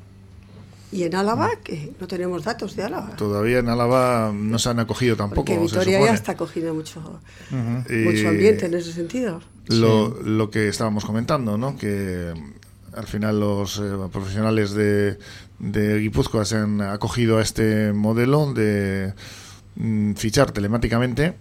[0.94, 3.16] Y en Álava, que no tenemos datos de Álava.
[3.16, 5.44] Todavía en Álava no se han acogido tampoco.
[5.44, 9.42] Porque Vitoria ya está cogiendo mucho, mucho ambiente en ese sentido.
[9.66, 11.76] Lo, lo que estábamos comentando, ¿no?
[11.76, 12.32] Que
[12.92, 15.18] al final los eh, profesionales de,
[15.58, 19.14] de Guipúzcoa se han acogido a este modelo de
[19.74, 21.34] mm, fichar telemáticamente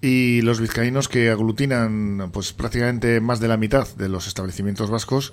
[0.00, 5.32] y los vizcaínos que aglutinan pues prácticamente más de la mitad de los establecimientos vascos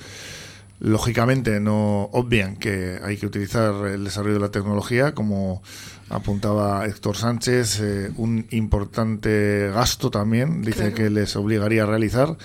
[0.80, 5.64] lógicamente no obvian que hay que utilizar el desarrollo de la tecnología como
[6.10, 10.96] apuntaba Héctor Sánchez eh, un importante gasto también dice Claro.
[10.96, 12.36] que les obligaría a realizar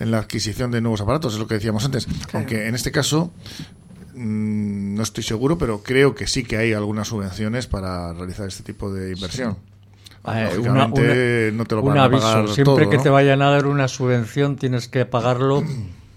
[0.00, 2.06] en la adquisición de nuevos aparatos es lo que decíamos antes.
[2.34, 3.30] Aunque en este caso
[4.14, 8.62] mm, no estoy seguro pero creo que sí que hay algunas subvenciones para realizar este
[8.62, 9.56] tipo de inversión.
[10.28, 13.02] Eh, Lógicamente, no te lo un van a aviso, pagar siempre todo, que ¿no?
[13.04, 15.62] te vayan a dar una subvención tienes que pagarlo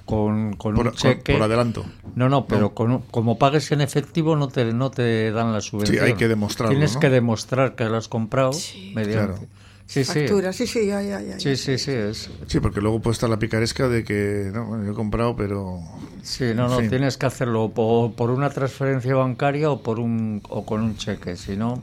[0.09, 1.33] con, con por, un cheque.
[1.33, 5.31] por adelanto No, no, pero con un- como pagues en efectivo no te, no te
[5.31, 6.03] dan la subvención.
[6.03, 6.99] hay que demostrarlo, Tienes ¿no?
[6.99, 8.91] que demostrar que lo has comprado Sí.
[8.95, 9.37] mediante.
[9.37, 9.47] Claro.
[9.85, 10.21] Sí, sí.
[10.21, 11.39] Factura, sí, sí, ya, ya, ya.
[11.39, 14.85] Sí, sí, sí, es- Sí, porque luego puede estar la picaresca de que no, bueno,
[14.85, 15.79] yo he comprado, pero
[16.23, 16.89] sí, no, no, fin.
[16.89, 21.35] tienes que hacerlo por, por una transferencia bancaria o por un o con un cheque,
[21.35, 21.81] si no,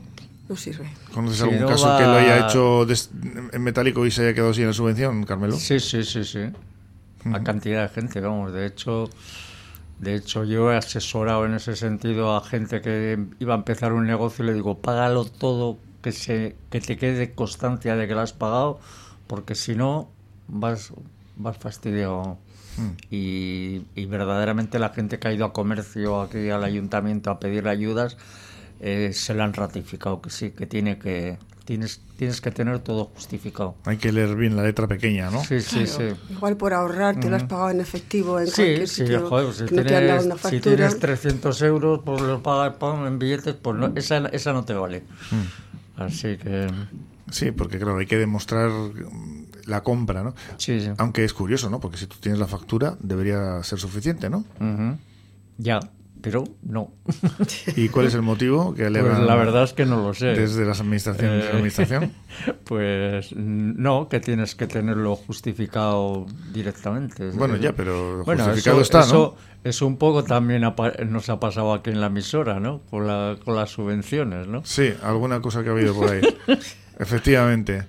[0.49, 0.87] No sirve.
[1.13, 3.09] ¿conoces Si algún no caso va- que lo haya hecho des-
[3.53, 5.55] en metálico y se haya quedado sin la subvención, Carmelo?
[5.57, 6.39] Sí, sí, sí, sí.
[7.25, 8.53] A cantidad de gente, vamos.
[8.53, 9.09] De hecho,
[9.99, 14.05] de hecho yo he asesorado en ese sentido a gente que iba a empezar un
[14.05, 18.21] negocio y le digo, págalo todo, que se que te quede constancia de que lo
[18.21, 18.79] has pagado,
[19.27, 20.09] porque si no
[20.47, 20.93] vas
[21.35, 22.37] vas fastidiado.
[23.09, 27.67] Y, y verdaderamente la gente que ha ido a comercio aquí al ayuntamiento a pedir
[27.67, 28.17] ayudas
[28.79, 33.05] eh, se lo han ratificado que sí, que tiene que tienes tienes que tener todo
[33.05, 33.75] justificado.
[33.85, 35.43] Hay que leer bien la letra pequeña, ¿no?
[35.43, 35.97] Sí, sí, sí.
[35.97, 36.17] Claro.
[36.29, 39.27] Igual por ahorrar te lo has pagado en efectivo en Sí, cualquier sí, sitio.
[39.29, 42.73] joder, si, que no tienes, si tienes 300 euros, pues lo pagas
[43.05, 45.03] en billetes, pues no, esa, esa no te vale.
[45.31, 46.01] Mm.
[46.01, 46.67] Así que,
[47.29, 48.71] Sí, porque claro, hay que demostrar
[49.65, 50.33] la compra, ¿no?
[50.57, 50.89] sí, sí.
[50.97, 51.79] Aunque es curioso, ¿no?
[51.81, 54.45] Porque si tú tienes la factura, debería ser suficiente, ¿no?
[54.61, 54.97] Ujú.
[55.57, 55.79] Ya,
[56.21, 56.93] pero no.
[57.75, 60.27] ¿Y cuál es el motivo que Pues la verdad es que no lo sé.
[60.27, 62.11] desde las administraciones de Eh, la administración?
[62.65, 67.29] Pues no, que tienes que tenerlo justificado directamente.
[67.31, 69.05] Bueno, ya, pero Bueno, justificado eso, está, ¿no?
[69.05, 70.61] eso, eso un poco también
[71.09, 72.81] nos ha pasado aquí en la emisora, ¿no?
[72.89, 74.63] Con, la, con las subvenciones, ¿no?
[74.65, 76.21] Sí, alguna cosa que ha habido por ahí.
[76.99, 77.85] Efectivamente.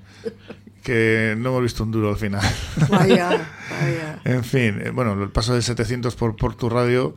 [0.82, 2.40] Que no hemos visto un duro al final.
[2.88, 3.28] Vaya,
[3.80, 4.20] vaya.
[4.24, 7.14] En fin, eh, bueno, el paso de 700 por, por tu radio,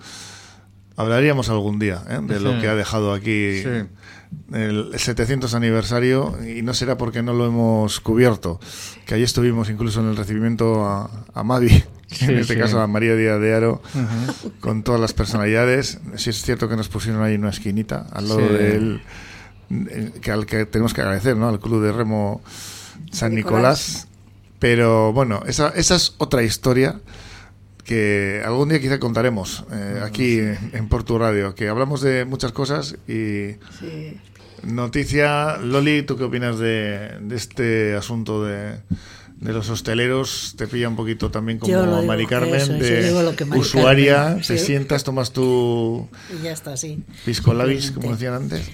[1.02, 2.20] hablaríamos algún día ¿eh?
[2.22, 3.70] de lo que ha dejado aquí Sí.
[4.54, 8.60] el 700 aniversario y no será porque no lo hemos cubierto,
[9.06, 12.60] que ahí estuvimos incluso en el recibimiento a, a Mavi, Sí, en este sí.
[12.60, 13.82] caso a María Díaz de Aro,
[14.60, 16.00] con todas las personalidades.
[16.18, 18.54] Sí es cierto que nos pusieron ahí una esquinita al lado Sí.
[18.54, 19.02] de él,
[19.90, 21.48] eh, que al que tenemos que agradecer, ¿no?
[21.48, 22.42] Al Club de Remo
[23.14, 24.08] San Nicolás.
[24.60, 27.00] Pero bueno, esa, esa es otra historia
[27.82, 32.98] que algún día quizá contaremos eh, aquí en, Portu Radio, que hablamos de muchas cosas
[33.08, 34.18] y Sí.
[34.64, 38.78] noticia, Loli, ¿tú qué opinas de, de este asunto de,
[39.42, 43.60] de los hosteleros te pilla un poquito también como digo, Mari Carmen, eso de Mari
[43.60, 44.66] usuaria, Carmen, te sí.
[44.68, 46.08] sientas, tomas tu
[46.40, 47.04] Y ya está, sí.
[47.26, 48.70] pisco labis, como decían antes.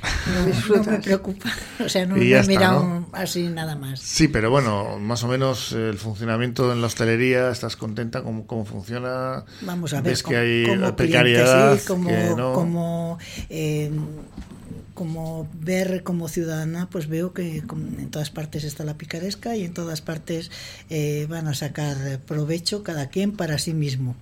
[0.70, 1.50] No, no me preocupa.
[1.86, 3.10] O sea, no, Y ya he mirado ¿no?
[3.14, 4.02] así nada más.
[4.02, 8.22] Sí, pero bueno, más o menos el funcionamiento en la hostelería, ¿estás contenta?
[8.24, 9.46] ¿Cómo, cómo funciona?
[9.62, 11.78] Vamos a ver ¿Ves como, que hay como precariedad?
[11.78, 12.54] cliente, sí, como, que no?
[12.54, 13.18] como,
[13.50, 13.90] eh,
[14.98, 19.64] como ver como ciudadana, pues veo que como en todas partes está la picaresca y
[19.64, 20.50] en todas partes
[20.90, 24.16] eh, van a sacar provecho cada quien para sí mismo.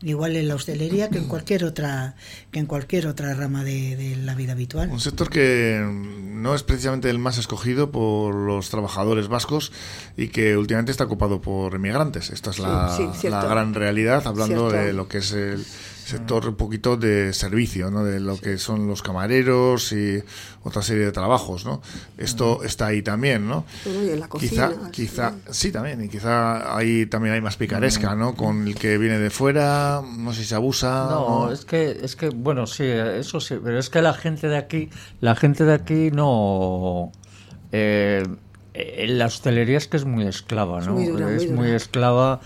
[0.00, 2.14] Igual en la hostelería que en cualquier otra
[2.52, 4.90] que en cualquier otra rama de, de la vida habitual.
[4.90, 9.72] Un sector que no es precisamente el más escogido por los trabajadores vascos
[10.16, 12.30] y que últimamente está ocupado por emigrantes.
[12.30, 13.40] Esta es la, Sí, sí, cierto.
[13.42, 14.86] la gran realidad, hablando Cierto.
[14.86, 15.64] de lo que es el
[16.04, 18.04] sector un poquito de servicio, ¿no?
[18.04, 20.22] de lo que son los camareros y
[20.64, 21.64] otra serie de trabajos.
[21.64, 21.80] ¿no?
[22.18, 23.64] Esto está ahí también, ¿no?
[23.84, 25.66] Bueno, y en la Quizá, cocina, quizá, sí.
[25.66, 28.34] sí también, y quizá ahí también hay más picaresca, ¿no?
[28.34, 31.06] Con el que viene de fuera, no sé si se abusa.
[31.10, 34.56] No, es que, es que, bueno, sí, eso sí, pero es que la gente de
[34.56, 34.90] aquí,
[35.20, 37.12] la gente de aquí no...
[37.72, 38.24] Eh,
[38.74, 40.94] en la hostelería es que es muy esclava, Es ¿no?
[40.94, 42.40] muy dura, muy es muy esclava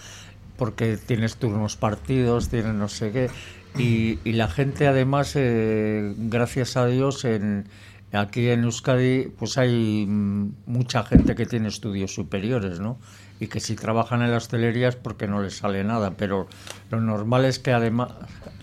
[0.56, 3.30] porque tienes turnos partidos, tienes no sé qué.
[3.78, 7.66] Y, y la gente además, eh, gracias a Dios, en,
[8.12, 12.98] aquí en Euskadi pues hay mucha gente que tiene estudios superiores, ¿no?
[13.38, 16.48] Y que si trabajan en la hostelería es porque no les sale nada, pero
[16.90, 18.12] lo normal es que además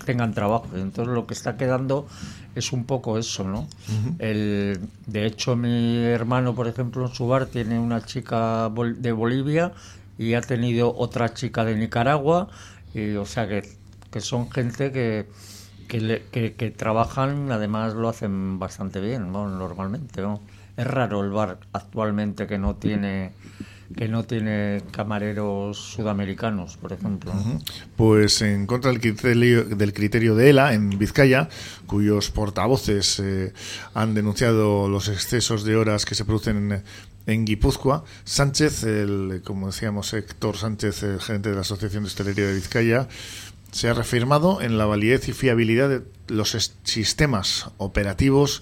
[0.05, 0.67] tengan trabajo.
[0.73, 2.07] Entonces lo que está quedando
[2.55, 3.67] es un poco eso, ¿no?
[4.17, 9.73] El, de hecho, mi hermano, por ejemplo, en su bar tiene una chica de Bolivia
[10.17, 12.49] y ha tenido otra chica de Nicaragua,
[12.93, 13.63] y, o sea que,
[14.11, 15.27] que son gente que,
[15.87, 19.49] que, le- que- trabajan, además lo hacen bastante bien, ¿no?
[19.49, 20.21] normalmente.
[20.21, 20.41] ¿no?
[20.77, 23.31] Es raro el bar actualmente que no tiene
[23.95, 27.31] que no tiene camareros sudamericanos, por ejemplo.
[27.95, 31.47] Pues en contra del criterio, del criterio de ELA en Vizcaya,
[31.85, 33.53] cuyos portavoces eh,
[33.93, 36.81] han denunciado los excesos de horas que se producen
[37.25, 42.47] en, Guipúzcoa, Sánchez, el, como decíamos Héctor Sánchez, el gerente de la Asociación de Hostelería
[42.47, 43.07] de Vizcaya,
[43.71, 48.61] se ha reafirmado en la validez y fiabilidad de los sistemas operativos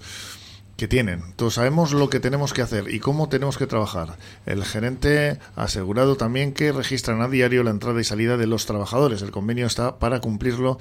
[0.76, 1.22] que tienen.
[1.36, 4.16] Todos sabemos lo que tenemos que hacer y cómo tenemos que trabajar.
[4.46, 8.66] El gerente ha asegurado también que registran a diario la entrada y salida de los
[8.66, 9.22] trabajadores.
[9.22, 10.78] El convenio está para cumplirlo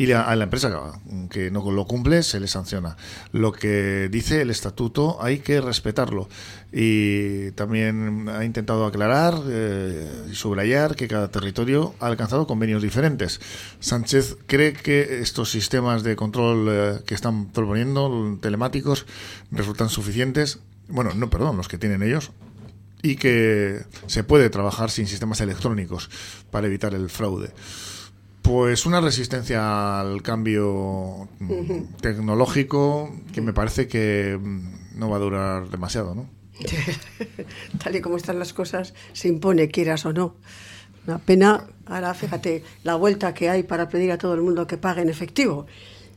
[0.00, 0.94] y a la empresa
[1.28, 2.96] que no lo cumple se le sanciona.
[3.32, 6.26] Lo que dice el estatuto hay que respetarlo.
[6.72, 13.42] Y también ha intentado aclarar eh, y subrayar que cada territorio ha alcanzado convenios diferentes.
[13.80, 19.04] Sánchez cree que estos sistemas de control eh, que están proponiendo, telemáticos,
[19.50, 20.60] resultan suficientes.
[20.88, 22.30] Bueno, no, perdón, los que tienen ellos,
[23.02, 26.08] y que se puede trabajar sin sistemas electrónicos
[26.50, 27.52] para evitar el fraude.
[28.42, 35.20] Pues una resistencia al cambio mm, tecnológico que me parece que mm, no va a
[35.20, 36.28] durar demasiado, ¿no?
[37.82, 40.36] Tal y como están las cosas, se impone, quieras o no.
[41.06, 44.76] Una pena, ahora fíjate, la vuelta que hay para pedir a todo el mundo que
[44.76, 45.66] pague en efectivo.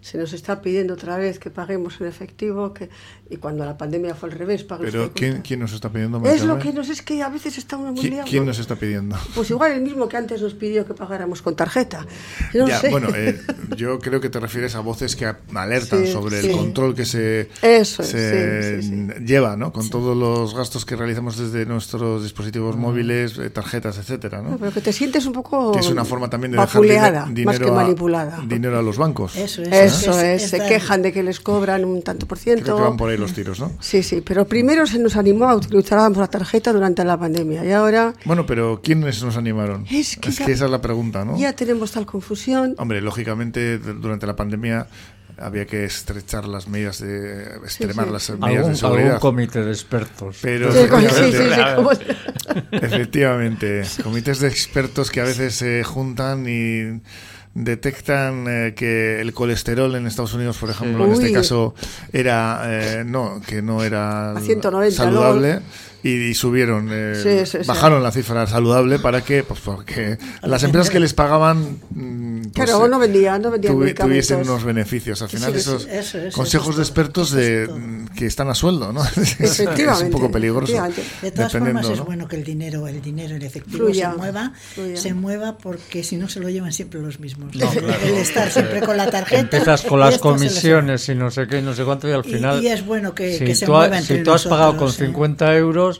[0.01, 2.89] Se nos está pidiendo otra vez que paguemos en efectivo, que
[3.33, 6.17] y cuando la pandemia fue al revés, pague Pero ¿quién, quién nos está pidiendo?
[6.19, 8.27] Es María lo que nos es que a veces está uno muy ¿Qui- liado.
[8.29, 8.47] ¿Quién ¿no?
[8.49, 9.17] nos está pidiendo?
[9.35, 12.05] Pues igual el mismo que antes nos pidió que pagáramos con tarjeta.
[12.53, 12.89] No Ya, sé.
[12.89, 13.39] bueno, eh,
[13.75, 15.25] yo creo que te refieres a voces que
[15.55, 16.49] alertan Sí, sobre sí.
[16.49, 19.25] el control que se, Eso es, se sí, sí, sí.
[19.25, 19.71] lleva, ¿no?
[19.73, 24.51] Con todos los gastos que realizamos desde nuestros dispositivos móviles, eh, tarjetas, etcétera, ¿no?
[24.51, 27.25] No, pero que te sientes un poco Que es una forma también de dejar vapuleada,
[27.31, 28.43] dine- más que dinero, a, manipulada.
[28.47, 29.35] dinero a los bancos.
[29.35, 29.69] Eso es.
[29.71, 32.75] Eso es- es, se quejan de que les cobran un tanto por Creo ciento.
[32.75, 33.71] que van por ahí los tiros, ¿no?
[33.79, 37.71] Sí, sí, pero primero se nos animó a utilizar la tarjeta durante la pandemia y
[37.71, 39.85] ahora Bueno, pero ¿quiénes nos animaron?
[39.89, 41.37] Es que ya- esa es la pregunta, ¿no?
[41.37, 42.75] ya tenemos tal confusión.
[42.77, 44.87] Hombre, lógicamente, durante la pandemia
[45.37, 47.43] había que estrechar las medidas de...
[47.63, 48.11] extremar sí.
[48.13, 49.07] las medidas Algún, de seguridad.
[49.15, 50.37] algún comité de expertos.
[50.43, 51.91] Pero Sí, con- sí, sí, efectivamente, sí, como-
[52.71, 57.01] efectivamente, comités de expertos que a veces se juntan y
[57.53, 61.75] detectan eh, que el colesterol en Estados Unidos, por ejemplo, en este caso
[62.11, 65.59] era eh, no, que no era A 190, saludable
[66.03, 67.67] y subieron eh, Sí, sí, sí.
[67.67, 72.53] bajaron la cifra saludable para que pues porque las empresas que les pagaban mm, pues,
[72.69, 75.21] Claro, eh, no vendían, no vendían tuvi- tuviesen unos beneficios.
[75.21, 78.53] Al final sí, esos eso es, consejos eso de expertos de, mm, que están a
[78.55, 79.01] sueldo, ¿no?
[79.39, 79.59] es,
[80.01, 80.73] un poco peligroso.
[80.73, 82.05] De todas dependiendo, formas es ¿no?
[82.05, 84.97] bueno que el dinero, el dinero en efectivo Fluya, se mueva, fluya.
[84.97, 87.55] se mueva porque si no se lo llevan siempre los mismos.
[87.55, 87.87] No, claro.
[88.03, 89.39] el estar siempre con la tarjeta.
[89.41, 92.23] Empiezas con y las comisiones y no sé qué, y no sé cuánto, y al
[92.23, 92.61] final.
[92.61, 94.71] y es bueno que- si que se tú, ha- mueva entre Si tú has pagado
[94.75, 95.05] con nosotros, ¿eh?
[95.07, 95.92] 50 euros,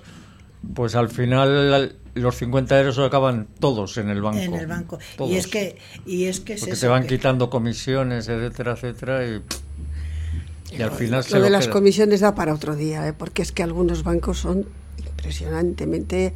[0.74, 4.40] pues al final los 50 euros acaban todos en el banco.
[4.40, 5.00] En el banco.
[5.18, 5.32] Todos.
[5.32, 8.74] Y es que, y es que es Porque eso te van que- quitando comisiones, etcétera,
[8.74, 9.42] etcétera, y,
[10.78, 11.74] y al final se Lo de lo las queda.
[11.74, 13.14] comisiones da para otro día, ¿eh?
[13.14, 14.66] porque es que algunos bancos son
[14.98, 16.34] impresionantemente,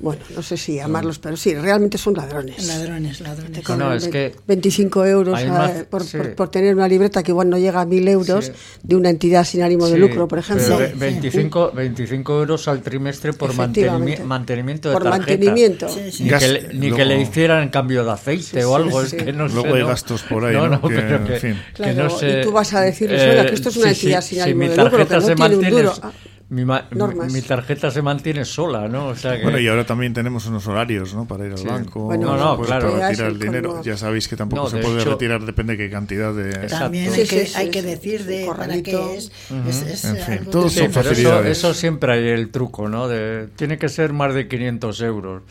[0.00, 2.66] bueno, no sé si llamarlos, pero sí, realmente son ladrones.
[2.66, 3.62] Ladrones, ladrones.
[3.62, 6.16] Te No, es que 25 euros a- por, sí.
[6.16, 8.52] por- por tener una libreta que igual no llega a 1.000 euros Sí.
[8.82, 10.64] de una entidad sin ánimo de Sí, lucro, por ejemplo.
[10.66, 14.22] pero Sí, ve- 25, 25 euros al trimestre por Efectivamente.
[14.22, 15.18] mantenimi- mantenimiento de Por tarjeta.
[15.26, 15.88] mantenimiento.
[15.90, 16.22] Sí, sí.
[16.24, 19.04] Ni, Gas- que le, ni luego- que le hicieran cambio de aceite Sí, o algo,
[19.04, 19.16] sí.
[19.16, 19.54] es que no sé.
[19.54, 19.88] Luego hay ¿no?
[19.88, 20.80] gastos por ahí, No, ¿no?
[20.80, 21.54] Que, pero en que, fin.
[21.74, 22.40] que Claro, no sé.
[22.40, 24.40] y tú vas a decirles, oiga, que esto es una sí, entidad sí, sin si
[24.50, 25.94] ánimo de lucro, que no se tiene un mantiene, duro.
[26.50, 27.32] Mi, ma- mi- normas.
[27.32, 29.06] mi tarjeta se mantiene sola, ¿no?
[29.06, 31.24] O sea que, Bueno, y ahora también tenemos unos horarios, ¿no?
[31.26, 31.66] Para ir al Sí.
[31.68, 32.90] banco, Bueno, No, no, pues, claro.
[32.96, 33.80] retirar el dinero.
[33.84, 36.50] Ya sabéis que tampoco No, se de puede hecho- retirar, depende de qué cantidad de...
[36.50, 36.78] Exacto.
[36.80, 37.86] También Sí, hay, que, sí, hay sí, que sí.
[37.86, 39.30] decir de para qué es.
[39.68, 41.58] es, es En fin, todos Sí, son pero eso, facilidades.
[41.58, 43.06] eso siempre hay el truco, ¿no?
[43.06, 45.42] De, tiene que ser más de 500 euros.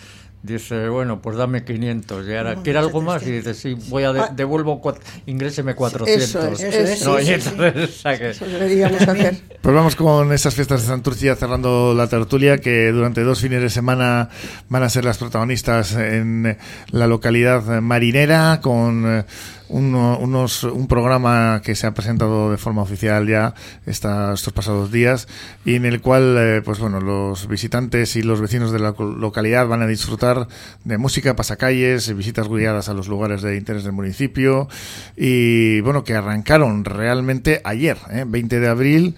[0.41, 2.25] Dice, bueno, pues dame 500.
[2.25, 3.21] Y ahora, No, ¿quiere algo más?
[3.21, 4.31] que- Y dice, sí, voy a de- Ah.
[4.33, 6.23] devuelvo, cuat- ingréseme 400.
[6.23, 9.35] Eso es, Eso es, No, sí, y sí, entonces, o sea que- Eso deberíamos hacer.
[9.61, 13.69] Pues vamos con esas fiestas de Santurcia cerrando la tertulia que durante dos fines de
[13.69, 14.29] semana
[14.69, 16.57] van a ser las protagonistas en
[16.91, 19.25] la localidad marinera con eh,
[19.69, 23.53] uno- unos, un programa que se ha presentado de forma oficial ya
[23.85, 25.27] esta- estos pasados días
[25.65, 29.67] y en el cual eh, pues bueno los visitantes y los vecinos de la localidad
[29.67, 30.47] van a disfrutar
[30.83, 34.67] de música, pasacalles, visitas guiadas a los lugares de interés del municipio
[35.15, 38.25] y bueno que arrancaron realmente ayer, ¿eh?
[38.27, 39.15] 20 de abril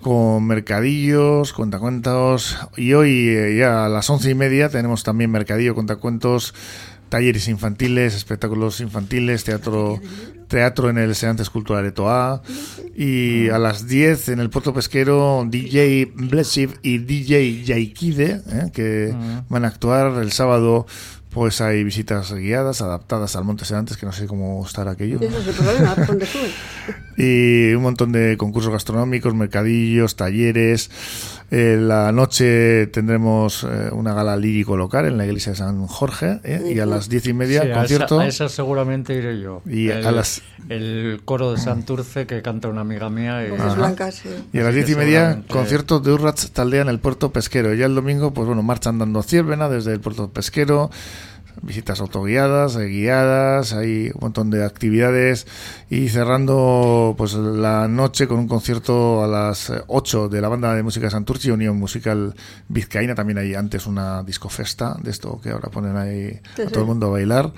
[0.00, 5.74] con mercadillos, cuentacuentos y hoy eh, ya a las once y media tenemos también mercadillo,
[5.74, 6.52] cuentacuentos,
[7.14, 10.00] talleres infantiles, espectáculos infantiles, teatro
[10.48, 12.42] teatro en el Seantes Cultural de Toa
[12.96, 18.70] y a las 10 en el puerto pesquero DJ Blessiv y DJ Yaikide ¿eh?
[18.72, 19.14] que
[19.48, 20.86] van a actuar el sábado
[21.30, 25.38] pues hay visitas guiadas adaptadas al Monte Seantes que no sé cómo estará aquello Ese
[25.38, 26.50] es el problema, ¿dónde suben?
[27.16, 30.90] y un montón de concursos gastronómicos, mercadillos, talleres.
[31.56, 36.40] Eh, la noche tendremos eh, una gala lírico local en la iglesia de San Jorge
[36.42, 36.72] ¿eh?
[36.74, 38.16] y a las diez y media Sí, a concierto.
[38.16, 39.62] esa, a esa seguramente iré yo.
[39.64, 43.46] Y el, a las- el coro de Santurce que canta una amiga mía.
[43.46, 44.30] Y, blancas, sí.
[44.52, 47.72] Y a las diez y media, seguramente- concierto de Urrats Taldea en el puerto pesquero.
[47.74, 50.90] Ya el domingo, pues bueno, marchan dando Ciervena desde el puerto pesquero.
[51.62, 55.46] Visitas autoguiadas, eh, guiadas, hay un montón de actividades
[55.88, 60.74] y cerrando pues la noche con un concierto a las eh, 8 de la banda
[60.74, 62.34] de música Santurci, Unión Musical
[62.68, 66.86] Vizcaína, también hay antes una discofesta de esto que ahora ponen ahí a todo el
[66.86, 67.52] mundo a bailar.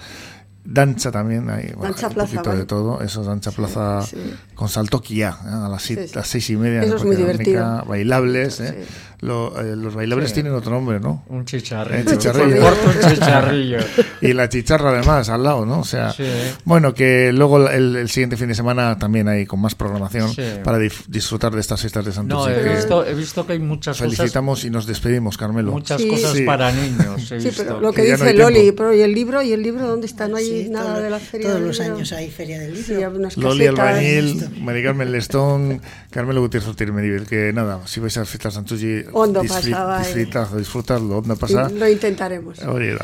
[0.68, 2.60] Danza también, hay bueno, Danza hay un plaza, poquito vale.
[2.60, 4.16] de todo, eso es Danza Plaza sí.
[4.54, 5.48] con saltoquia ¿eh?
[5.48, 6.78] a las, seis, las y media.
[6.78, 7.84] en Eso es muy divertido.
[7.86, 8.84] Bailables, ¿eh?
[9.20, 10.34] Lo- eh, los bailables Sí.
[10.34, 11.24] tienen otro nombre, ¿no?
[11.28, 11.98] Un chicharrillo.
[12.10, 12.60] El chicharrillo.
[12.60, 13.78] Por corto, un chicharrillo.
[14.20, 15.80] Y la chicharra además al lado, ¿no?
[15.80, 16.24] O sea, Sí.
[16.64, 20.42] bueno, que luego el, el siguiente fin de semana también hay con más programación Sí.
[20.62, 22.60] para dif- disfrutar de estas fiestas de No, Santurce.
[22.60, 25.72] he que visto, he visto que hay muchas cosas, felicitamos y nos despedimos, Carmelo.
[25.72, 26.08] muchas Sí.
[26.08, 26.42] cosas Sí.
[26.42, 27.32] para niños.
[27.32, 27.62] he Sí, visto.
[27.64, 28.76] pero lo que que no dice hay Loli, tiempo.
[28.78, 29.42] pero ¿y el libro?
[29.42, 30.28] ¿Y el libro dónde está?
[30.28, 31.94] No hay Sí, nada todo- de la feria Todos los libro.
[31.96, 33.30] años hay feria del libro.
[33.36, 34.48] Loli Albañil.
[34.60, 36.86] Mari Carmen Lestón, Carmelo Gutiérrez Ortiz
[37.28, 41.36] que nada, si vais a las fiestas de Santurce, Ondo disfri- pasaba, disfrutadlo, disfrutarlo, onda
[41.36, 41.70] pasar.
[41.72, 42.58] Lo intentaremos.
[42.64, 42.96] Oye.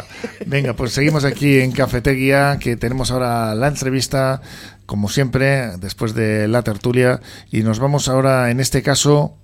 [0.46, 4.40] Venga, pues seguimos aquí en Cafetería, que tenemos ahora la entrevista,
[4.86, 9.36] como siempre, después de la tertulia, y nos vamos ahora, en este caso,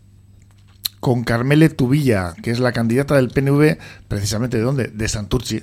[1.00, 3.78] con Carmele Tubilla, que es la candidata del PNV,
[4.08, 4.88] precisamente de dónde?
[4.88, 5.62] De Santurci.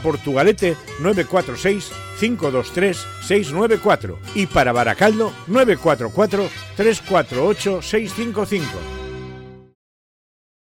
[0.00, 9.05] Portugalete 946 523 694 y para Baracaldo 944 348 655.